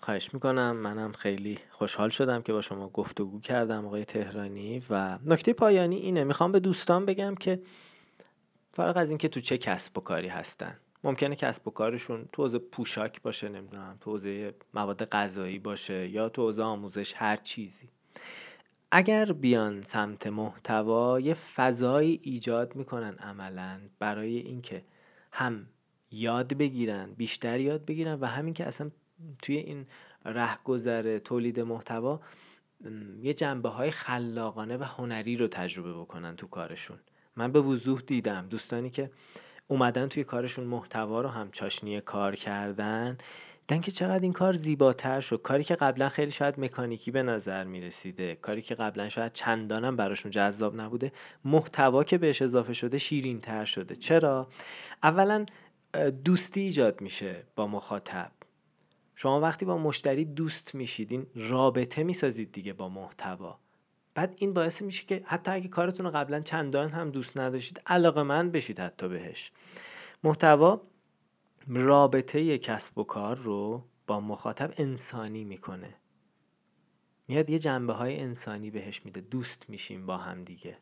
[0.00, 0.76] خواهش می‌کنم.
[0.76, 4.82] منم خیلی خوشحال شدم که با شما گفتگو کردم آقای تهرانی.
[4.90, 6.24] و نکته پایانی اینه.
[6.24, 7.62] می‌خوام به دوستان بگم که
[8.72, 10.76] فرق از اینکه تو چه کسب و کاری هستن.
[11.04, 16.28] ممکنه کسب و کارشون تو حوزه پوشاک باشه نمی‌دونم تو حوزه مواد غذایی باشه یا
[16.28, 17.88] تو حوزه آموزش هر چیزی.
[18.92, 24.84] اگر بیان سمت محتوا یه فضایی ایجاد می‌کنن عملا برای اینکه
[25.32, 25.66] هم
[26.10, 28.90] یاد بگیرن بیشتر یاد بگیرن و همین که اصلا
[29.42, 29.86] توی این
[30.24, 32.20] رهگذر تولید محتوا
[33.22, 36.98] یه جنبه های خلاقانه و هنری رو تجربه بکنن تو کارشون.
[37.36, 39.10] من به وضوح دیدم دوستانی که
[39.70, 43.18] اومدن توی کارشون محتوا رو هم چاشنی کار کردن.
[43.66, 45.42] دیدن که چقدر این کار زیباتر شد.
[45.42, 48.34] کاری که قبلا خیلی شاید مکانیکی به نظر می‌رسیده.
[48.34, 51.12] کاری که قبلا شاید چندانم براشون جذاب نبوده.
[51.44, 53.96] محتوا که بهش اضافه شده شیرین تر شده.
[53.96, 54.48] چرا؟
[55.02, 55.46] اولا
[56.24, 58.30] دوستی ایجاد میشه با مخاطب.
[59.14, 63.58] شما وقتی با مشتری دوست میشید این رابطه می‌سازید دیگه با محتوا.
[64.14, 68.22] بعد این باعث میشه که حتی اگه کارتون رو قبلا چندان هم دوست نداشتید علاقه
[68.22, 69.52] من بشید حتی بهش.
[70.24, 70.82] محتوا
[71.66, 75.94] رابطه کسب و کار رو با مخاطب انسانی می‌کنه.
[77.28, 79.20] میاد یه جنبه های انسانی بهش میده.
[79.20, 80.78] دوست میشیم با هم دیگه.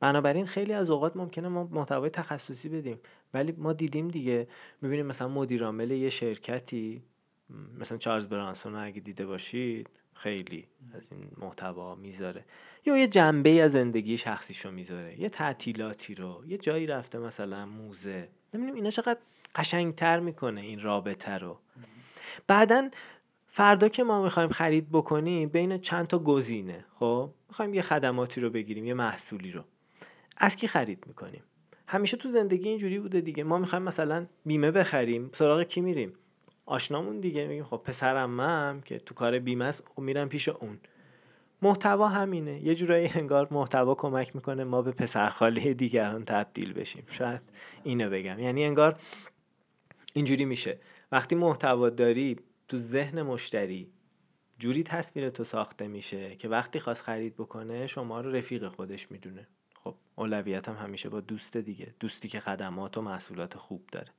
[0.00, 3.00] بنابراین خیلی از اوقات ممکنه ما محتوای تخصصی بدیم.
[3.34, 4.48] ولی ما دیدیم دیگه.
[4.82, 7.02] می‌بینیم مثلا مدیرعامل یه شرکتی
[7.78, 12.44] مثلا چارلز برانسون رو اگه دیده باشید خیلی از این محتوا می‌ذاره.
[12.86, 15.20] یا یه جنبه از زندگی شخصیشو می‌ذاره.
[15.20, 16.44] یه تعطیلاتی رو.
[16.46, 18.28] یه جایی رفته مثلا موزه.
[18.54, 19.18] نمی‌دونم اینا چقدر
[19.54, 21.58] قشنگتر می‌کنه این رابطه رو.
[22.46, 22.90] بعدا
[23.48, 26.84] فردا که ما می‌خوایم خرید بکنیم بین چند تا گزینه.
[26.98, 29.64] خب می‌خوایم یه خدماتی رو بگیریم یه محصولی رو.
[30.36, 31.42] از کی خرید می‌کنیم؟
[31.88, 33.44] همیشه تو زندگی اینجوری بوده دیگه.
[33.44, 36.12] ما می‌خوایم مثلا بیمه بخریم سراغ کی میریم؟
[36.66, 40.78] آشنامون دیگه میگیم خب پسرم من که تو کار بیمه است خب میرم پیش اون.
[41.62, 42.64] محتوا همینه.
[42.64, 47.06] یه جورایی انگار محتوا کمک می‌کنه ما به پسرخاله دیگران تبدیل بشیم.
[47.10, 47.40] شاید
[47.84, 48.38] اینو بگم.
[48.38, 49.00] یعنی انگار
[50.12, 50.78] اینجوری میشه.
[51.12, 52.36] وقتی محتوا داری
[52.68, 53.90] تو ذهن مشتری
[54.58, 59.46] جوری تصویر تو ساخته میشه که وقتی خواست خرید بکنه شما رو رفیق خودش می‌دونه.
[59.84, 61.94] خب اولویت هم همیشه با دوست دیگه.
[62.00, 64.12] دوستی که خدمات و محصولات خوب داره.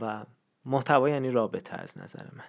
[0.00, 0.24] و
[0.64, 2.44] محتوا یعنی رابطه از نظر من.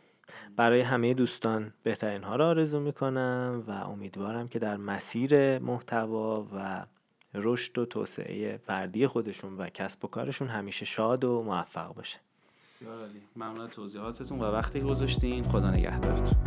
[0.55, 6.85] برای همه دوستان بهترین ها را آرزو می‌کنم و امیدوارم که در مسیر محتوا و
[7.33, 12.19] رشد و توسعه فردی خودشون و کسب و کارشون همیشه شاد و موفق باشه.
[12.63, 13.21] بسیار عالی.
[13.35, 16.37] ممنون توضیحاتتون و وقتی گذاشتین خدا نگهدارتون.